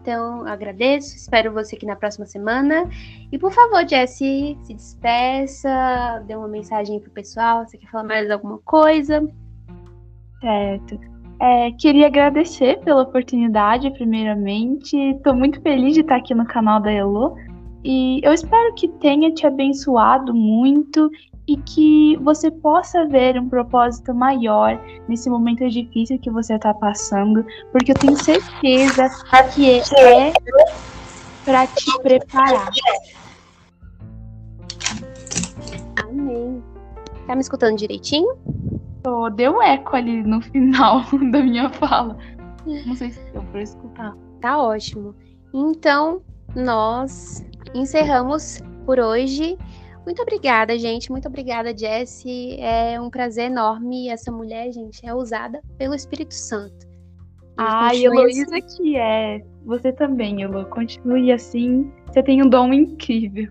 [0.00, 2.90] Então, agradeço, espero você aqui na próxima semana.
[3.30, 7.64] E por favor, Jessie, se despeça, dê uma mensagem pro pessoal.
[7.64, 9.24] Você quer falar mais alguma coisa?
[10.40, 10.98] Certo.
[11.40, 14.96] É, queria agradecer pela oportunidade, primeiramente.
[14.96, 17.36] Estou muito feliz de estar aqui no canal da Elo.
[17.84, 21.10] E eu espero que tenha te abençoado muito
[21.46, 24.78] e que você possa ver um propósito maior
[25.08, 29.08] nesse momento difícil que você está passando, porque eu tenho certeza
[29.54, 30.32] que é
[31.44, 32.70] para te preparar.
[35.96, 36.62] Amém.
[37.26, 38.36] Tá me escutando direitinho?
[39.34, 42.16] Deu eco ali no final da minha fala.
[42.86, 44.16] Não sei se deu para escutar.
[44.40, 45.14] Tá ótimo.
[45.52, 46.22] Então,
[46.54, 49.58] nós encerramos por hoje.
[50.04, 51.10] Muito obrigada, gente.
[51.10, 52.60] Muito obrigada, Jessie.
[52.60, 54.08] É um prazer enorme.
[54.08, 56.86] Essa mulher, gente, é usada pelo Espírito Santo.
[57.56, 59.40] Ai, Heloísa que é.
[59.64, 60.64] Você também, Elo.
[60.66, 61.92] Continue assim.
[62.06, 63.50] Você tem um dom incrível.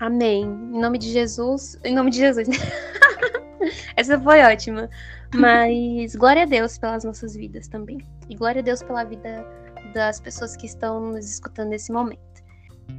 [0.00, 0.44] Amém.
[0.44, 1.78] Em nome de Jesus.
[1.84, 2.48] Em nome de Jesus.
[3.96, 4.88] Essa foi ótima.
[5.34, 7.98] Mas glória a Deus pelas nossas vidas também.
[8.28, 9.46] E glória a Deus pela vida
[9.92, 12.33] das pessoas que estão nos escutando nesse momento.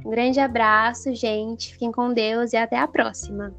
[0.04, 1.72] Um grande abraço, gente.
[1.72, 3.54] Fiquem com Deus e até a próxima.